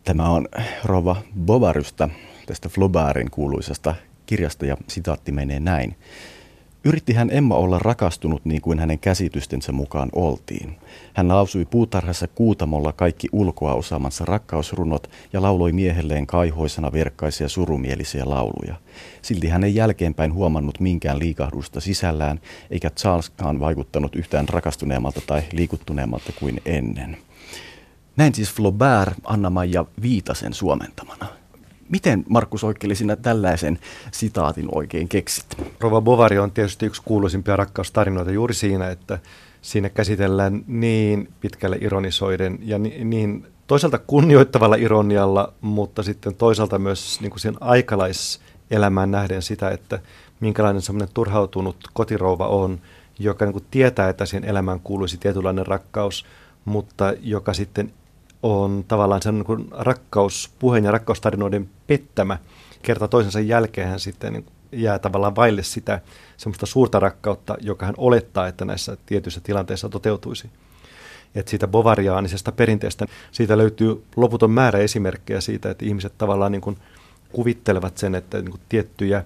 Tämä 0.04 0.28
on 0.28 0.48
Rova 0.85 1.16
Bovarystä, 1.44 2.09
tästä 2.46 2.68
Flaubertin 2.68 3.31
kuuluisasta 3.31 3.94
kirjasta 4.28 4.66
ja 4.66 4.76
sitaatti 4.86 5.32
menee 5.32 5.60
näin. 5.60 5.96
Yritti 6.84 7.12
hän 7.12 7.30
Emma 7.32 7.54
olla 7.54 7.78
rakastunut 7.78 8.44
niin 8.44 8.60
kuin 8.60 8.78
hänen 8.78 8.98
käsitystensä 8.98 9.72
mukaan 9.72 10.08
oltiin. 10.12 10.76
Hän 11.14 11.28
lausui 11.28 11.64
puutarhassa 11.64 12.28
kuutamolla 12.28 12.92
kaikki 12.92 13.28
ulkoa 13.32 13.74
osaamansa 13.74 14.24
rakkausrunot 14.24 15.10
ja 15.32 15.42
lauloi 15.42 15.72
miehelleen 15.72 16.26
kaihoisena 16.26 16.92
verkkaisia 16.92 17.48
surumielisiä 17.48 18.22
lauluja. 18.26 18.74
Silti 19.22 19.48
hän 19.48 19.64
ei 19.64 19.74
jälkeenpäin 19.74 20.32
huomannut 20.32 20.80
minkään 20.80 21.18
liikahdusta 21.18 21.80
sisällään, 21.80 22.40
eikä 22.70 22.90
Charleskaan 22.90 23.60
vaikuttanut 23.60 24.16
yhtään 24.16 24.48
rakastuneemmalta 24.48 25.20
tai 25.26 25.42
liikuttuneemmalta 25.52 26.32
kuin 26.40 26.60
ennen. 26.64 27.16
Näin 28.16 28.34
siis 28.34 28.52
Flaubert 28.52 29.14
Anna-Maija 29.24 29.84
Viitasen 30.02 30.54
suomentamana. 30.54 31.38
Miten 31.88 32.24
Markus 32.29 32.64
Oikkeli 32.64 32.94
sinä 32.94 33.16
tällaisen 33.16 33.79
sitaatin 34.12 34.68
oikein 34.72 35.09
keksit? 35.09 35.46
Rova 35.81 36.01
Bovari 36.01 36.38
on 36.38 36.51
tietysti 36.51 36.87
yksi 36.87 37.03
kuuluisimpia 37.05 37.57
rakkaustarinoita 37.57 38.31
juuri 38.31 38.55
siinä, 38.55 38.90
että 38.90 39.18
siinä 39.62 39.88
käsitellään 39.88 40.64
niin 40.66 41.29
pitkälle 41.40 41.79
ironisoiden 41.81 42.59
ja 42.62 42.79
niin 42.79 43.46
toisaalta 43.66 43.98
kunnioittavalla 43.98 44.77
ironialla, 44.77 45.53
mutta 45.61 46.03
sitten 46.03 46.35
toisaalta 46.35 46.79
myös 46.79 47.20
niin 47.20 47.31
kuin 47.31 47.40
sen 47.40 47.55
aikalaiselämään 47.61 49.11
nähden 49.11 49.42
sitä, 49.42 49.70
että 49.70 49.98
minkälainen 50.40 50.83
semmoinen 50.83 51.14
turhautunut 51.14 51.77
kotirouva 51.92 52.48
on, 52.48 52.81
joka 53.18 53.44
niin 53.44 53.53
kuin 53.53 53.64
tietää, 53.70 54.09
että 54.09 54.27
siihen 54.27 54.44
elämään 54.44 54.81
kuuluisi 54.81 55.18
tietynlainen 55.18 55.66
rakkaus, 55.66 56.27
mutta 56.64 57.12
joka 57.20 57.55
sitten 57.55 57.92
on 58.42 58.85
tavallaan 58.88 59.22
sen 59.22 59.35
niin 59.35 59.68
rakkaus, 59.70 60.51
puheen 60.59 60.85
ja 60.85 60.90
rakkaustarinoiden 60.90 61.68
pettämä. 61.87 62.38
Kerta 62.83 63.09
toisensa 63.09 63.40
jälkeen 63.40 63.88
hän 63.88 64.01
sitten 64.01 64.33
niin 64.33 64.46
jää 64.72 64.98
tavallaan 64.98 65.37
vaille 65.37 65.62
sitä 65.62 66.01
semmoista 66.37 66.66
suurta 66.66 67.01
rakkautta, 67.01 67.57
joka 67.61 67.87
hän 67.87 67.94
olettaa, 67.98 68.48
että 68.48 68.64
näissä 68.64 68.96
tietyissä 69.07 69.40
tilanteissa 69.40 69.88
toteutuisi. 69.88 70.51
Että 71.35 71.51
siitä 71.51 71.68
bovariaanisesta 71.68 72.53
perinteestä, 72.53 73.07
siitä 73.33 73.59
löytyy 73.59 74.05
loputon 74.16 74.51
määrä 74.51 74.79
esimerkkejä 74.79 75.40
siitä, 75.40 75.70
että 75.70 75.85
ihmiset 75.85 76.12
tavallaan 76.18 76.53
niin 76.53 76.61
kuin 76.61 76.79
kuvittelevat 77.33 77.98
sen, 77.98 78.14
että 78.14 78.38
niin 78.38 78.51
kuin 78.51 78.61
tiettyjä 78.68 79.24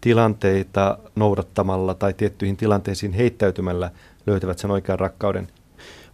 tilanteita 0.00 0.98
noudattamalla 1.16 1.94
tai 1.94 2.12
tiettyihin 2.12 2.56
tilanteisiin 2.56 3.12
heittäytymällä 3.12 3.90
löytävät 4.26 4.58
sen 4.58 4.70
oikean 4.70 4.98
rakkauden. 4.98 5.48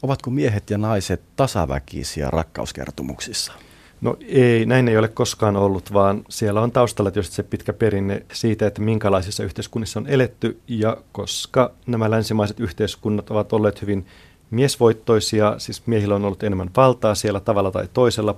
Ovatko 0.03 0.31
miehet 0.31 0.71
ja 0.71 0.79
naiset 0.79 1.21
tasaväkisiä 1.37 2.31
rakkauskertomuksissa? 2.31 3.53
No 4.01 4.17
ei, 4.29 4.67
näin 4.67 4.89
ei 4.89 4.99
ole 4.99 5.09
koskaan 5.09 5.57
ollut, 5.57 5.93
vaan 5.93 6.25
siellä 6.29 6.61
on 6.61 6.73
taustalla 6.73 7.11
tietysti 7.11 7.35
se 7.35 7.43
pitkä 7.43 7.73
perinne 7.73 8.27
siitä, 8.33 8.67
että 8.67 8.83
minkälaisissa 8.83 9.45
yhteiskunnissa 9.45 10.01
on 10.01 10.07
eletty, 10.07 10.61
ja 10.69 10.97
koska 11.13 11.73
nämä 11.87 12.11
länsimaiset 12.11 12.61
yhteiskunnat 12.61 13.31
ovat 13.31 13.53
olleet 13.53 13.83
hyvin 13.83 14.07
miesvoittoisia, 14.51 15.55
siis 15.59 15.87
miehillä 15.87 16.15
on 16.15 16.25
ollut 16.25 16.43
enemmän 16.43 16.71
valtaa 16.77 17.15
siellä 17.15 17.41
tavalla 17.41 17.71
tai 17.71 17.89
toisella, 17.93 18.37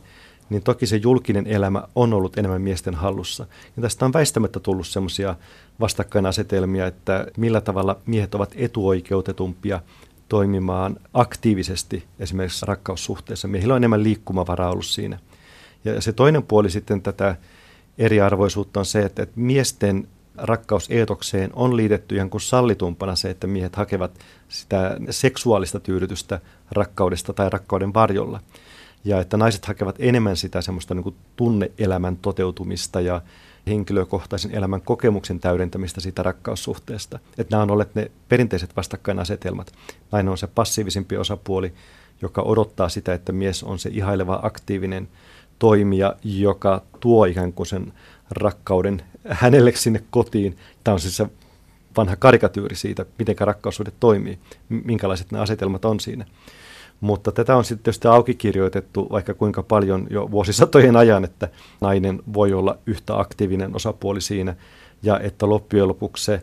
niin 0.50 0.62
toki 0.62 0.86
se 0.86 0.96
julkinen 0.96 1.46
elämä 1.46 1.82
on 1.94 2.12
ollut 2.12 2.38
enemmän 2.38 2.62
miesten 2.62 2.94
hallussa. 2.94 3.46
Ja 3.76 3.82
tästä 3.82 4.04
on 4.04 4.12
väistämättä 4.12 4.60
tullut 4.60 4.86
semmoisia 4.86 5.34
vastakkainasetelmia, 5.80 6.86
että 6.86 7.26
millä 7.36 7.60
tavalla 7.60 7.98
miehet 8.06 8.34
ovat 8.34 8.54
etuoikeutetumpia 8.56 9.80
toimimaan 10.30 10.96
aktiivisesti 11.14 12.04
esimerkiksi 12.18 12.66
rakkaussuhteessa. 12.66 13.48
Miehillä 13.48 13.74
on 13.74 13.80
enemmän 13.80 14.02
liikkumavaraa 14.02 14.70
ollut 14.70 14.86
siinä. 14.86 15.18
Ja 15.84 16.00
se 16.00 16.12
toinen 16.12 16.42
puoli 16.42 16.70
sitten 16.70 17.02
tätä 17.02 17.36
eriarvoisuutta 17.98 18.80
on 18.80 18.86
se, 18.86 19.02
että 19.02 19.26
miesten 19.36 20.08
rakkauseetokseen 20.36 21.50
on 21.54 21.76
liitetty 21.76 22.16
ihan 22.16 22.30
kuin 22.30 22.40
sallitumpana 22.40 23.16
se, 23.16 23.30
että 23.30 23.46
miehet 23.46 23.76
hakevat 23.76 24.18
sitä 24.48 24.96
seksuaalista 25.10 25.80
tyydytystä 25.80 26.40
rakkaudesta 26.70 27.32
tai 27.32 27.50
rakkauden 27.50 27.94
varjolla. 27.94 28.40
Ja 29.04 29.20
että 29.20 29.36
naiset 29.36 29.64
hakevat 29.64 29.96
enemmän 29.98 30.36
sitä 30.36 30.60
semmoista 30.60 30.94
niin 30.94 31.16
tunneelämän 31.36 32.16
toteutumista 32.16 33.00
ja 33.00 33.20
henkilökohtaisen 33.66 34.54
elämän 34.54 34.82
kokemuksen 34.82 35.40
täydentämistä 35.40 36.00
siitä 36.00 36.22
rakkaussuhteesta. 36.22 37.18
Että 37.38 37.50
nämä 37.50 37.62
on 37.62 37.70
olleet 37.70 37.94
ne 37.94 38.10
perinteiset 38.28 38.76
vastakkainasetelmat. 38.76 39.72
Nainen 40.12 40.30
on 40.30 40.38
se 40.38 40.46
passiivisempi 40.46 41.16
osapuoli, 41.16 41.72
joka 42.22 42.42
odottaa 42.42 42.88
sitä, 42.88 43.14
että 43.14 43.32
mies 43.32 43.62
on 43.62 43.78
se 43.78 43.90
ihaileva 43.92 44.40
aktiivinen 44.42 45.08
toimija, 45.58 46.16
joka 46.24 46.82
tuo 47.00 47.24
ikään 47.24 47.52
kuin 47.52 47.66
sen 47.66 47.92
rakkauden 48.30 49.02
hänelle 49.28 49.72
sinne 49.74 50.02
kotiin. 50.10 50.56
Tämä 50.84 50.92
on 50.92 51.00
siis 51.00 51.16
se 51.16 51.26
vanha 51.96 52.16
karikatyyri 52.16 52.76
siitä, 52.76 53.06
miten 53.18 53.36
rakkaussuhde 53.40 53.92
toimii, 54.00 54.38
minkälaiset 54.68 55.32
ne 55.32 55.38
asetelmat 55.38 55.84
on 55.84 56.00
siinä. 56.00 56.24
Mutta 57.00 57.32
tätä 57.32 57.56
on 57.56 57.64
sitten 57.64 57.84
tietysti 57.84 58.08
auki 58.08 58.34
kirjoitettu 58.34 59.08
vaikka 59.10 59.34
kuinka 59.34 59.62
paljon 59.62 60.06
jo 60.10 60.30
vuosisatojen 60.30 60.96
ajan, 60.96 61.24
että 61.24 61.48
nainen 61.80 62.22
voi 62.34 62.52
olla 62.52 62.78
yhtä 62.86 63.20
aktiivinen 63.20 63.76
osapuoli 63.76 64.20
siinä 64.20 64.56
ja 65.02 65.20
että 65.20 65.48
loppujen 65.48 65.88
lopuksi 65.88 66.24
se 66.24 66.42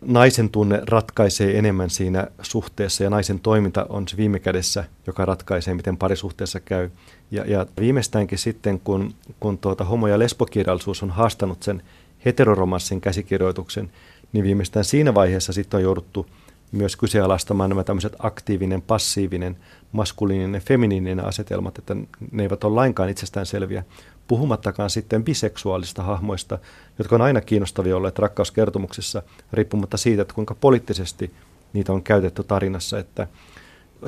naisen 0.00 0.50
tunne 0.50 0.80
ratkaisee 0.90 1.58
enemmän 1.58 1.90
siinä 1.90 2.26
suhteessa 2.42 3.04
ja 3.04 3.10
naisen 3.10 3.40
toiminta 3.40 3.86
on 3.88 4.08
se 4.08 4.16
viime 4.16 4.38
kädessä, 4.38 4.84
joka 5.06 5.24
ratkaisee, 5.24 5.74
miten 5.74 5.96
parisuhteessa 5.96 6.60
käy. 6.60 6.90
Ja, 7.30 7.44
ja 7.46 7.66
viimeistäänkin 7.80 8.38
sitten, 8.38 8.80
kun, 8.80 9.14
kun 9.40 9.58
tuota 9.58 9.84
homo- 9.84 10.08
ja 10.08 10.18
lesbokirjallisuus 10.18 11.02
on 11.02 11.10
haastanut 11.10 11.62
sen 11.62 11.82
heteroromanssin 12.24 13.00
käsikirjoituksen, 13.00 13.92
niin 14.32 14.44
viimeistään 14.44 14.84
siinä 14.84 15.14
vaiheessa 15.14 15.52
sitten 15.52 15.78
on 15.78 15.82
jouduttu 15.82 16.26
myös 16.72 16.96
kyseenalaistamaan 16.96 17.70
nämä 17.70 17.84
tämmöiset 17.84 18.16
aktiivinen, 18.18 18.82
passiivinen, 18.82 19.56
maskuliininen, 19.92 20.60
feminiininen 20.60 21.24
asetelmat, 21.24 21.78
että 21.78 21.96
ne 22.32 22.42
eivät 22.42 22.64
ole 22.64 22.74
lainkaan 22.74 23.08
itsestään 23.08 23.46
selviä, 23.46 23.84
puhumattakaan 24.28 24.90
sitten 24.90 25.24
biseksuaalista 25.24 26.02
hahmoista, 26.02 26.58
jotka 26.98 27.14
on 27.14 27.22
aina 27.22 27.40
kiinnostavia 27.40 27.96
olleet 27.96 28.18
rakkauskertomuksissa, 28.18 29.22
riippumatta 29.52 29.96
siitä, 29.96 30.22
että 30.22 30.34
kuinka 30.34 30.54
poliittisesti 30.54 31.34
niitä 31.72 31.92
on 31.92 32.02
käytetty 32.02 32.44
tarinassa, 32.44 32.98
että 32.98 33.26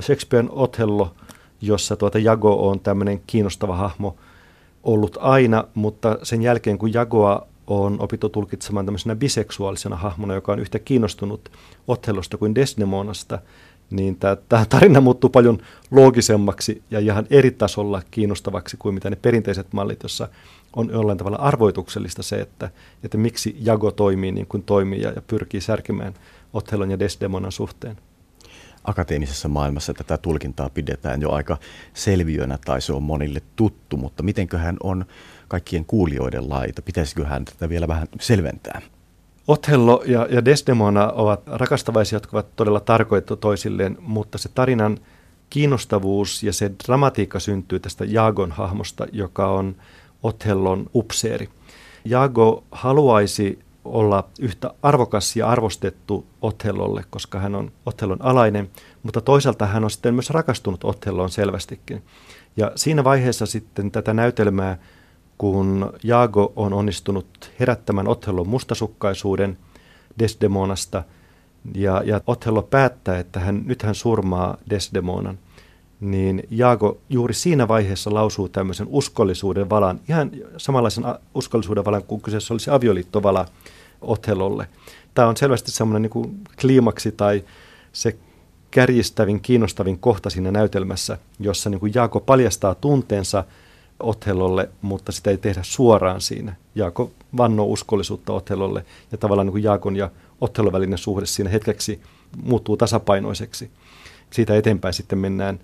Shakespearen 0.00 0.50
Othello, 0.52 1.14
jossa 1.60 1.96
tuota 1.96 2.18
Jago 2.18 2.68
on 2.68 2.80
tämmöinen 2.80 3.20
kiinnostava 3.26 3.76
hahmo 3.76 4.16
ollut 4.82 5.18
aina, 5.20 5.64
mutta 5.74 6.18
sen 6.22 6.42
jälkeen 6.42 6.78
kun 6.78 6.92
Jagoa 6.92 7.46
on 7.68 7.96
opittu 8.00 8.28
tulkitsemaan 8.28 8.86
tämmöisenä 8.86 9.16
biseksuaalisena 9.16 9.96
hahmona, 9.96 10.34
joka 10.34 10.52
on 10.52 10.58
yhtä 10.58 10.78
kiinnostunut 10.78 11.52
Othellosta 11.88 12.36
kuin 12.36 12.54
Desdemonasta, 12.54 13.38
niin 13.90 14.16
tämä 14.48 14.66
tarina 14.68 15.00
muuttuu 15.00 15.30
paljon 15.30 15.58
loogisemmaksi 15.90 16.82
ja 16.90 16.98
ihan 16.98 17.26
eri 17.30 17.50
tasolla 17.50 18.02
kiinnostavaksi 18.10 18.76
kuin 18.76 18.94
mitä 18.94 19.10
ne 19.10 19.16
perinteiset 19.16 19.72
mallit, 19.72 20.02
jossa 20.02 20.28
on 20.76 20.90
jollain 20.92 21.18
tavalla 21.18 21.36
arvoituksellista 21.36 22.22
se, 22.22 22.40
että, 22.40 22.70
että 23.04 23.18
miksi 23.18 23.56
Jago 23.60 23.90
toimii 23.90 24.32
niin 24.32 24.46
kuin 24.46 24.62
toimii 24.62 25.02
ja, 25.02 25.10
ja 25.10 25.22
pyrkii 25.22 25.60
särkimään 25.60 26.14
Othellon 26.52 26.90
ja 26.90 26.98
Desdemonan 26.98 27.52
suhteen. 27.52 27.96
Akateemisessa 28.84 29.48
maailmassa 29.48 29.94
tätä 29.94 30.18
tulkintaa 30.18 30.70
pidetään 30.70 31.22
jo 31.22 31.30
aika 31.30 31.56
selviönä 31.94 32.58
tai 32.64 32.80
se 32.80 32.92
on 32.92 33.02
monille 33.02 33.42
tuttu, 33.56 33.96
mutta 33.96 34.22
mitenköhän 34.22 34.76
on 34.82 35.04
kaikkien 35.48 35.84
kuulijoiden 35.84 36.48
laita? 36.48 36.82
Pitäisikö 36.82 37.26
hän 37.26 37.44
tätä 37.44 37.68
vielä 37.68 37.88
vähän 37.88 38.08
selventää? 38.20 38.82
Othello 39.48 40.02
ja, 40.06 40.26
ja 40.30 40.44
Desdemona 40.44 41.12
ovat 41.12 41.40
rakastavaisia, 41.46 42.16
jotka 42.16 42.36
ovat 42.36 42.56
todella 42.56 42.80
tarkoitettu 42.80 43.36
toisilleen, 43.36 43.96
mutta 44.00 44.38
se 44.38 44.48
tarinan 44.54 44.98
kiinnostavuus 45.50 46.42
ja 46.42 46.52
se 46.52 46.70
dramatiikka 46.86 47.40
syntyy 47.40 47.80
tästä 47.80 48.04
Jagon 48.04 48.52
hahmosta, 48.52 49.06
joka 49.12 49.48
on 49.48 49.76
Othellon 50.22 50.86
upseeri. 50.94 51.48
Jago 52.04 52.64
haluaisi 52.72 53.58
olla 53.84 54.28
yhtä 54.40 54.74
arvokas 54.82 55.36
ja 55.36 55.48
arvostettu 55.48 56.26
Othellolle, 56.42 57.04
koska 57.10 57.38
hän 57.38 57.54
on 57.54 57.72
Othellon 57.86 58.22
alainen, 58.22 58.70
mutta 59.02 59.20
toisaalta 59.20 59.66
hän 59.66 59.84
on 59.84 59.90
sitten 59.90 60.14
myös 60.14 60.30
rakastunut 60.30 60.84
Othelloon 60.84 61.30
selvästikin. 61.30 62.02
Ja 62.56 62.72
siinä 62.74 63.04
vaiheessa 63.04 63.46
sitten 63.46 63.90
tätä 63.90 64.14
näytelmää 64.14 64.78
kun 65.38 65.92
Jaago 66.02 66.52
on 66.56 66.72
onnistunut 66.72 67.50
herättämään 67.60 68.08
Othellon 68.08 68.48
mustasukkaisuuden 68.48 69.58
Desdemonasta, 70.18 71.02
ja, 71.74 72.02
ja 72.04 72.20
Othello 72.26 72.62
päättää, 72.62 73.18
että 73.18 73.40
hän, 73.40 73.62
nyt 73.66 73.82
hän 73.82 73.94
surmaa 73.94 74.56
Desdemonan, 74.70 75.38
niin 76.00 76.42
Jaago 76.50 76.98
juuri 77.08 77.34
siinä 77.34 77.68
vaiheessa 77.68 78.14
lausuu 78.14 78.48
tämmöisen 78.48 78.86
uskollisuuden 78.90 79.70
valan, 79.70 80.00
ihan 80.08 80.30
samanlaisen 80.56 81.04
uskollisuuden 81.34 81.84
valan 81.84 82.02
kuin 82.02 82.20
kyseessä 82.20 82.54
olisi 82.54 82.70
avioliittovala 82.70 83.46
Othellolle. 84.00 84.68
Tämä 85.14 85.28
on 85.28 85.36
selvästi 85.36 85.70
semmoinen 85.70 86.10
niin 86.14 86.44
kliimaksi 86.60 87.12
tai 87.12 87.44
se 87.92 88.16
kärjistävin, 88.70 89.40
kiinnostavin 89.40 89.98
kohta 89.98 90.30
siinä 90.30 90.50
näytelmässä, 90.50 91.18
jossa 91.40 91.70
niin 91.70 91.80
kuin 91.80 91.92
Jaago 91.94 92.20
paljastaa 92.20 92.74
tunteensa– 92.74 93.44
Othellolle, 94.00 94.68
mutta 94.82 95.12
sitä 95.12 95.30
ei 95.30 95.38
tehdä 95.38 95.60
suoraan 95.62 96.20
siinä. 96.20 96.56
Jaako 96.74 97.10
vannoo 97.36 97.66
uskollisuutta 97.66 98.32
Othellolle 98.32 98.84
ja 99.12 99.18
tavallaan 99.18 99.46
niin 99.46 99.52
kuin 99.52 99.64
Jaakon 99.64 99.96
ja 99.96 100.10
Otellon 100.40 100.72
välinen 100.72 100.98
suhde 100.98 101.26
siinä 101.26 101.50
hetkeksi 101.50 102.00
muuttuu 102.42 102.76
tasapainoiseksi. 102.76 103.70
Siitä 104.30 104.56
eteenpäin 104.56 104.94
sitten 104.94 105.18
mennään 105.18 105.60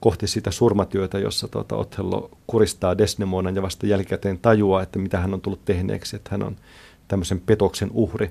kohti 0.00 0.26
sitä 0.26 0.50
surmatyötä, 0.50 1.18
jossa 1.18 1.48
tuota 1.48 1.76
Othello 1.76 2.30
kuristaa 2.46 2.98
Desdemonan 2.98 3.56
ja 3.56 3.62
vasta 3.62 3.86
jälkikäteen 3.86 4.38
tajuaa, 4.38 4.82
että 4.82 4.98
mitä 4.98 5.18
hän 5.18 5.34
on 5.34 5.40
tullut 5.40 5.64
tehneeksi, 5.64 6.16
että 6.16 6.30
hän 6.30 6.42
on 6.42 6.56
tämmöisen 7.08 7.40
petoksen 7.40 7.90
uhri. 7.92 8.30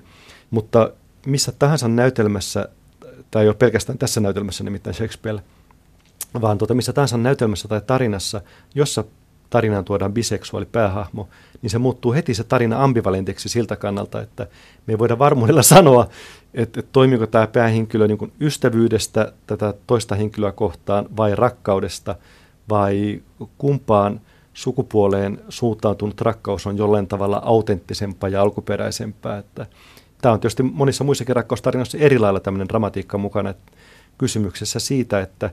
Mutta 0.50 0.92
missä 1.26 1.52
tahansa 1.60 1.88
näytelmässä, 1.88 2.70
tai 3.32 3.44
ei 3.44 3.48
ole 3.48 3.56
pelkästään 3.56 3.98
tässä 3.98 4.22
näytelmässä 4.22 4.64
nimittäin 4.64 4.94
Shakespeare, 4.94 5.40
vaan 6.42 6.58
tuota, 6.58 6.74
missä 6.74 6.94
tahansa 6.94 7.18
näytelmässä 7.18 7.68
tai 7.68 7.82
tarinassa, 7.88 8.42
jossa 8.76 9.04
tarinaan 9.52 9.86
tuodaan 9.86 10.14
biseksuaali 10.14 10.66
päähahmo, 10.66 11.30
niin 11.62 11.70
se 11.70 11.78
muuttuu 11.78 12.14
heti 12.14 12.34
se 12.34 12.44
tarina 12.44 12.84
ambivalentiksi 12.84 13.50
siltä 13.50 13.76
kannalta, 13.76 14.22
että 14.22 14.48
me 14.88 14.94
ei 14.94 15.00
voida 15.00 15.20
varmuudella 15.20 15.64
sanoa, 15.76 16.08
että, 16.54 16.80
että 16.80 16.92
toimiko 16.92 17.28
tämä 17.28 17.48
päähenkilö 17.48 18.08
niin 18.08 18.18
kuin 18.18 18.32
ystävyydestä 18.42 19.34
tätä 19.48 19.74
toista 19.88 20.16
henkilöä 20.16 20.52
kohtaan 20.52 21.06
vai 21.18 21.36
rakkaudesta 21.36 22.16
vai 22.70 23.22
kumpaan 23.58 24.22
sukupuoleen 24.54 25.42
suuntautunut 25.50 26.22
rakkaus 26.22 26.68
on 26.68 26.78
jollain 26.78 27.08
tavalla 27.08 27.42
autenttisempaa 27.46 28.30
ja 28.30 28.42
alkuperäisempää. 28.42 29.38
Että 29.38 29.66
tämä 30.22 30.34
on 30.34 30.40
tietysti 30.40 30.64
monissa 30.64 31.04
muissakin 31.04 31.36
rakkaustarinoissa 31.36 31.98
eri 31.98 32.20
lailla 32.20 32.40
tämmöinen 32.40 32.70
dramatiikka 32.70 33.18
mukana 33.18 33.50
että 33.50 33.72
kysymyksessä 34.18 34.80
siitä, 34.80 35.20
että 35.20 35.50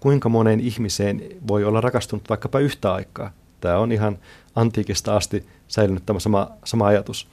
kuinka 0.00 0.28
moneen 0.28 0.60
ihmiseen 0.60 1.22
voi 1.48 1.64
olla 1.64 1.80
rakastunut 1.80 2.28
vaikkapa 2.28 2.58
yhtä 2.58 2.92
aikaa. 2.92 3.30
Tämä 3.60 3.78
on 3.78 3.92
ihan 3.92 4.18
antiikista 4.54 5.16
asti 5.16 5.46
säilynyt 5.68 6.06
tämä 6.06 6.20
sama, 6.20 6.50
sama 6.64 6.86
ajatus. 6.86 7.28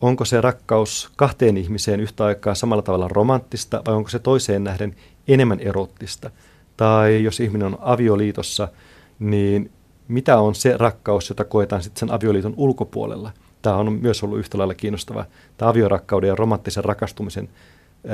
Onko 0.00 0.24
se 0.24 0.40
rakkaus 0.40 1.10
kahteen 1.16 1.56
ihmiseen 1.56 2.00
yhtä 2.00 2.24
aikaa 2.24 2.54
samalla 2.54 2.82
tavalla 2.82 3.08
romanttista 3.08 3.82
vai 3.86 3.94
onko 3.94 4.08
se 4.08 4.18
toiseen 4.18 4.64
nähden 4.64 4.96
enemmän 5.28 5.60
erottista? 5.60 6.30
Tai 6.76 7.24
jos 7.24 7.40
ihminen 7.40 7.66
on 7.66 7.78
avioliitossa, 7.80 8.68
niin 9.18 9.70
mitä 10.08 10.38
on 10.38 10.54
se 10.54 10.76
rakkaus, 10.76 11.28
jota 11.28 11.44
koetaan 11.44 11.82
sitten 11.82 12.00
sen 12.00 12.10
avioliiton 12.10 12.54
ulkopuolella? 12.56 13.32
Tämä 13.62 13.76
on 13.76 13.92
myös 13.92 14.22
ollut 14.22 14.38
yhtä 14.38 14.58
lailla 14.58 14.74
kiinnostava, 14.74 15.24
tämä 15.56 15.68
aviorakkauden 15.70 16.28
ja 16.28 16.34
romanttisen 16.34 16.84
rakastumisen 16.84 17.48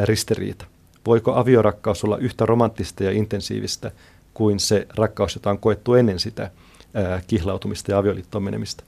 ristiriita. 0.05 0.67
Voiko 1.07 1.35
aviorakkaus 1.35 2.05
olla 2.05 2.17
yhtä 2.17 2.47
romanttista 2.47 3.05
ja 3.05 3.11
intensiivistä 3.11 3.91
kuin 4.35 4.61
se 4.61 4.87
rakkaus, 4.97 5.35
jota 5.35 5.51
on 5.51 5.59
koettu 5.59 5.95
ennen 5.95 6.19
sitä? 6.19 6.51
ää, 6.95 7.23
kihlautumista 7.27 7.93
ja 7.93 7.99
avioliittoon 7.99 8.45
menemistä. 8.45 8.85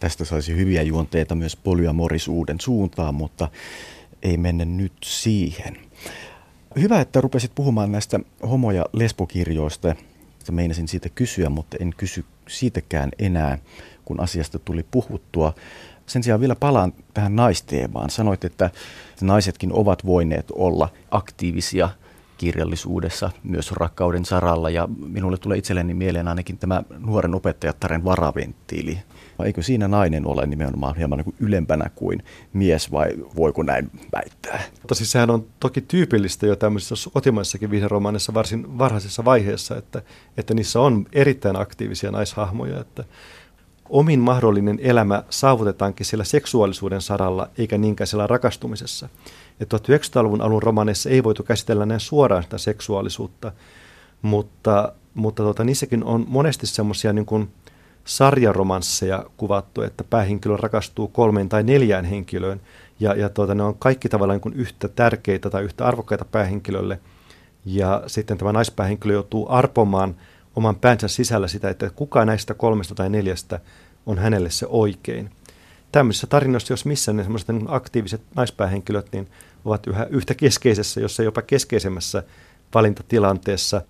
Tästä 0.00 0.24
saisi 0.24 0.56
hyviä 0.56 0.82
juonteita 0.82 1.34
myös 1.34 1.56
polyamorisuuden 1.56 2.60
suuntaan, 2.60 3.14
mutta 3.14 3.48
ei 4.22 4.36
mennä 4.36 4.64
nyt 4.64 4.92
siihen. 5.04 5.76
Hyvä, 6.80 7.00
että 7.00 7.20
rupesit 7.20 7.52
puhumaan 7.54 7.92
näistä 7.92 8.20
homo- 8.42 8.72
ja 8.72 8.86
lesbokirjoista. 8.92 9.96
Meinasin 10.50 10.88
siitä 10.88 11.08
kysyä, 11.08 11.48
mutta 11.48 11.76
en 11.80 11.94
kysy 11.96 12.24
siitäkään 12.48 13.10
enää, 13.18 13.58
kun 14.04 14.20
asiasta 14.20 14.58
tuli 14.58 14.84
puhuttua. 14.90 15.54
Sen 16.10 16.22
sijaan 16.22 16.40
vielä 16.40 16.56
palaan 16.56 16.92
tähän 17.14 17.36
naisteemaan. 17.36 18.10
Sanoit, 18.10 18.44
että 18.44 18.70
naisetkin 19.20 19.72
ovat 19.72 20.06
voineet 20.06 20.46
olla 20.52 20.88
aktiivisia 21.10 21.88
kirjallisuudessa, 22.38 23.30
myös 23.44 23.72
rakkauden 23.72 24.24
saralla. 24.24 24.70
Ja 24.70 24.88
minulle 25.06 25.36
tulee 25.36 25.58
itselleni 25.58 25.94
mieleen 25.94 26.28
ainakin 26.28 26.58
tämä 26.58 26.82
nuoren 26.98 27.34
opettajattaren 27.34 28.04
varaventtiili. 28.04 28.98
Eikö 29.44 29.62
siinä 29.62 29.88
nainen 29.88 30.26
ole 30.26 30.46
nimenomaan 30.46 30.96
hieman 30.96 31.18
niin 31.18 31.24
kuin 31.24 31.36
ylempänä 31.40 31.90
kuin 31.94 32.22
mies 32.52 32.92
vai 32.92 33.08
voiko 33.36 33.62
näin 33.62 33.90
väittää? 34.12 34.62
Mutta 34.82 34.94
siis 34.94 35.12
sehän 35.12 35.30
on 35.30 35.46
toki 35.60 35.80
tyypillistä 35.80 36.46
jo 36.46 36.56
tämmöisissä 36.56 37.10
kotimaisissakin 37.12 37.70
viheromaaneissa 37.70 38.34
varsin 38.34 38.78
varhaisessa 38.78 39.24
vaiheessa, 39.24 39.76
että, 39.76 40.02
että 40.36 40.54
niissä 40.54 40.80
on 40.80 41.06
erittäin 41.12 41.56
aktiivisia 41.56 42.10
naishahmoja, 42.10 42.80
että 42.80 43.04
omin 43.90 44.20
mahdollinen 44.20 44.78
elämä 44.82 45.22
saavutetaankin 45.30 46.06
siellä 46.06 46.24
seksuaalisuuden 46.24 47.00
saralla 47.00 47.48
eikä 47.58 47.78
niinkään 47.78 48.06
siellä 48.06 48.26
rakastumisessa. 48.26 49.08
Ja 49.60 49.66
1900-luvun 49.66 50.40
alun 50.40 50.62
romaneissa 50.62 51.10
ei 51.10 51.24
voitu 51.24 51.42
käsitellä 51.42 51.86
näin 51.86 52.00
suoraan 52.00 52.42
sitä 52.42 52.58
seksuaalisuutta, 52.58 53.52
mutta, 54.22 54.92
mutta 55.14 55.42
tota, 55.42 55.64
niissäkin 55.64 56.04
on 56.04 56.24
monesti 56.28 56.66
semmoisia 56.66 57.12
niin 57.12 57.48
sarjaromansseja 58.04 59.24
kuvattu, 59.36 59.82
että 59.82 60.04
päähenkilö 60.04 60.56
rakastuu 60.56 61.08
kolmeen 61.08 61.48
tai 61.48 61.62
neljään 61.62 62.04
henkilöön, 62.04 62.60
ja, 63.00 63.14
ja 63.14 63.28
tuota, 63.28 63.54
ne 63.54 63.62
on 63.62 63.74
kaikki 63.78 64.08
tavallaan 64.08 64.34
niin 64.34 64.42
kuin 64.42 64.54
yhtä 64.54 64.88
tärkeitä 64.88 65.50
tai 65.50 65.62
yhtä 65.62 65.86
arvokkaita 65.86 66.24
päähenkilölle, 66.24 67.00
ja 67.64 68.02
sitten 68.06 68.38
tämä 68.38 68.52
naispäähenkilö 68.52 69.12
joutuu 69.12 69.46
arpomaan 69.48 70.14
oman 70.56 70.76
päänsä 70.76 71.08
sisällä 71.08 71.48
sitä, 71.48 71.70
että 71.70 71.90
kuka 71.90 72.24
näistä 72.24 72.54
kolmesta 72.54 72.94
tai 72.94 73.10
neljästä 73.10 73.60
on 74.06 74.18
hänelle 74.18 74.50
se 74.50 74.66
oikein. 74.68 75.30
Tämmöisissä 75.92 76.26
tarinoissa, 76.26 76.72
jos 76.72 76.84
missä 76.84 77.12
ne 77.12 77.22
semmoiset 77.22 77.48
niin 77.48 77.64
aktiiviset 77.68 78.22
naispäähenkilöt 78.36 79.12
niin 79.12 79.28
ovat 79.64 79.86
yhä 79.86 80.06
yhtä 80.10 80.34
keskeisessä, 80.34 81.00
jossa 81.00 81.22
jopa 81.22 81.42
keskeisemmässä 81.42 82.22
valintatilanteessa. 82.74 83.82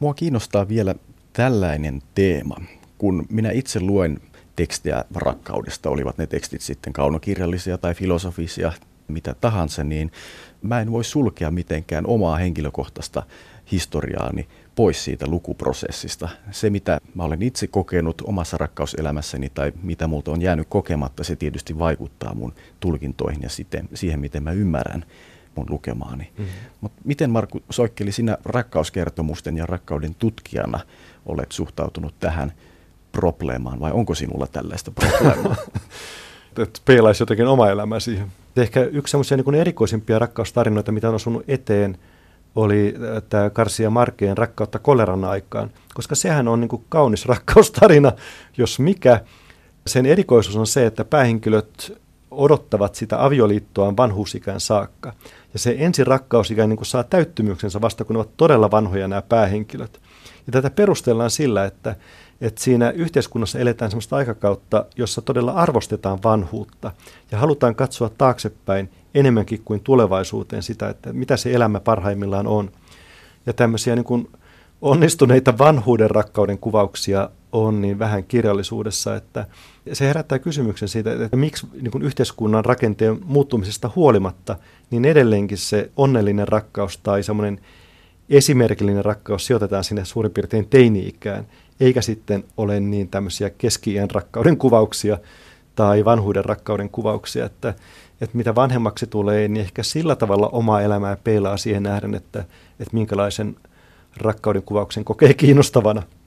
Mua 0.00 0.14
kiinnostaa 0.14 0.68
vielä 0.68 0.94
tällainen 1.32 2.02
teema 2.14 2.56
kun 2.98 3.26
minä 3.30 3.50
itse 3.50 3.80
luen 3.80 4.20
tekstejä 4.56 5.04
rakkaudesta, 5.14 5.90
olivat 5.90 6.18
ne 6.18 6.26
tekstit 6.26 6.60
sitten 6.60 6.92
kaunokirjallisia 6.92 7.78
tai 7.78 7.94
filosofisia, 7.94 8.72
mitä 9.08 9.34
tahansa, 9.40 9.84
niin 9.84 10.12
mä 10.62 10.80
en 10.80 10.92
voi 10.92 11.04
sulkea 11.04 11.50
mitenkään 11.50 12.06
omaa 12.06 12.36
henkilökohtaista 12.36 13.22
historiaani 13.72 14.48
pois 14.74 15.04
siitä 15.04 15.26
lukuprosessista. 15.26 16.28
Se, 16.50 16.70
mitä 16.70 17.00
mä 17.14 17.24
olen 17.24 17.42
itse 17.42 17.66
kokenut 17.66 18.22
omassa 18.26 18.58
rakkauselämässäni 18.58 19.50
tai 19.54 19.72
mitä 19.82 20.06
multa 20.06 20.30
on 20.30 20.42
jäänyt 20.42 20.66
kokematta, 20.70 21.24
se 21.24 21.36
tietysti 21.36 21.78
vaikuttaa 21.78 22.34
mun 22.34 22.54
tulkintoihin 22.80 23.42
ja 23.42 23.48
siten, 23.48 23.88
siihen, 23.94 24.20
miten 24.20 24.42
mä 24.42 24.52
ymmärrän 24.52 25.04
mun 25.54 25.66
lukemaani. 25.70 26.30
Mm-hmm. 26.38 26.52
Mutta 26.80 27.02
miten 27.04 27.30
Markku 27.30 27.62
Soikkeli, 27.70 28.12
sinä 28.12 28.38
rakkauskertomusten 28.44 29.56
ja 29.56 29.66
rakkauden 29.66 30.14
tutkijana 30.14 30.80
olet 31.26 31.52
suhtautunut 31.52 32.14
tähän 32.20 32.52
probleemaan 33.12 33.80
vai 33.80 33.92
onko 33.92 34.14
sinulla 34.14 34.46
tällaista 34.46 34.90
probleemaa? 34.90 35.56
että 36.62 36.80
peilaisi 36.84 37.22
jotenkin 37.22 37.46
oma 37.46 37.68
elämää 37.70 38.00
siihen. 38.00 38.32
Ehkä 38.56 38.82
yksi 38.82 39.10
semmoisia 39.10 39.36
niin 39.36 39.54
erikoisimpia 39.54 40.18
rakkaustarinoita, 40.18 40.92
mitä 40.92 41.08
on 41.08 41.14
osunut 41.14 41.44
eteen, 41.48 41.98
oli 42.54 42.94
äh, 42.94 43.22
tämä 43.28 43.50
Karsia 43.50 43.90
Markeen 43.90 44.38
rakkautta 44.38 44.78
koleran 44.78 45.24
aikaan, 45.24 45.70
koska 45.94 46.14
sehän 46.14 46.48
on 46.48 46.60
niin 46.60 46.68
kuin 46.68 46.84
kaunis 46.88 47.26
rakkaustarina, 47.32 48.12
jos 48.58 48.78
mikä. 48.78 49.20
Sen 49.86 50.06
erikoisuus 50.06 50.56
on 50.56 50.66
se, 50.66 50.86
että 50.86 51.04
päähenkilöt 51.04 51.98
odottavat 52.30 52.94
sitä 52.94 53.24
avioliittoa 53.24 53.96
vanhuusikään 53.96 54.60
saakka. 54.60 55.12
Ja 55.52 55.58
se 55.58 55.76
ensi 55.78 56.04
rakkausikään 56.04 56.68
niin 56.68 56.86
saa 56.86 57.04
täyttymyksensä 57.04 57.80
vasta, 57.80 58.04
kun 58.04 58.14
ne 58.14 58.18
ovat 58.18 58.36
todella 58.36 58.70
vanhoja 58.70 59.08
nämä 59.08 59.22
päähenkilöt. 59.22 60.00
Ja 60.46 60.52
tätä 60.52 60.70
perustellaan 60.70 61.30
sillä, 61.30 61.64
että 61.64 61.96
että 62.40 62.62
siinä 62.62 62.90
yhteiskunnassa 62.90 63.58
eletään 63.58 63.90
sellaista 63.90 64.16
aikakautta, 64.16 64.84
jossa 64.96 65.22
todella 65.22 65.52
arvostetaan 65.52 66.18
vanhuutta 66.24 66.92
ja 67.32 67.38
halutaan 67.38 67.74
katsoa 67.74 68.08
taaksepäin 68.08 68.90
enemmänkin 69.14 69.62
kuin 69.64 69.80
tulevaisuuteen 69.80 70.62
sitä, 70.62 70.88
että 70.88 71.12
mitä 71.12 71.36
se 71.36 71.52
elämä 71.52 71.80
parhaimmillaan 71.80 72.46
on. 72.46 72.70
Ja 73.46 73.52
tämmöisiä 73.52 73.94
niin 73.96 74.04
kuin 74.04 74.28
onnistuneita 74.82 75.58
vanhuuden 75.58 76.10
rakkauden 76.10 76.58
kuvauksia 76.58 77.30
on 77.52 77.80
niin 77.80 77.98
vähän 77.98 78.24
kirjallisuudessa, 78.24 79.16
että 79.16 79.46
se 79.92 80.06
herättää 80.06 80.38
kysymyksen 80.38 80.88
siitä, 80.88 81.12
että 81.12 81.36
miksi 81.36 81.66
niin 81.80 81.90
kuin 81.90 82.02
yhteiskunnan 82.02 82.64
rakenteen 82.64 83.18
muuttumisesta 83.24 83.90
huolimatta, 83.96 84.56
niin 84.90 85.04
edelleenkin 85.04 85.58
se 85.58 85.90
onnellinen 85.96 86.48
rakkaus 86.48 86.98
tai 86.98 87.22
semmoinen 87.22 87.60
esimerkillinen 88.28 89.04
rakkaus 89.04 89.46
sijoitetaan 89.46 89.84
sinne 89.84 90.04
suurin 90.04 90.32
piirtein 90.32 90.68
teini-ikään, 90.68 91.46
eikä 91.80 92.02
sitten 92.02 92.44
ole 92.56 92.80
niin 92.80 93.08
tämmöisiä 93.08 93.50
keski 93.50 93.94
rakkauden 94.12 94.56
kuvauksia 94.56 95.18
tai 95.74 96.04
vanhuuden 96.04 96.44
rakkauden 96.44 96.90
kuvauksia, 96.90 97.44
että, 97.44 97.74
että 98.20 98.36
mitä 98.36 98.54
vanhemmaksi 98.54 99.06
tulee, 99.06 99.48
niin 99.48 99.64
ehkä 99.64 99.82
sillä 99.82 100.16
tavalla 100.16 100.48
omaa 100.48 100.82
elämää 100.82 101.16
peilaa 101.24 101.56
siihen 101.56 101.82
nähden, 101.82 102.14
että, 102.14 102.38
että 102.80 102.90
minkälaisen 102.92 103.56
rakkauden 104.16 104.62
kuvauksen 104.62 105.04
kokee 105.04 105.34
kiinnostavana. 105.34 106.02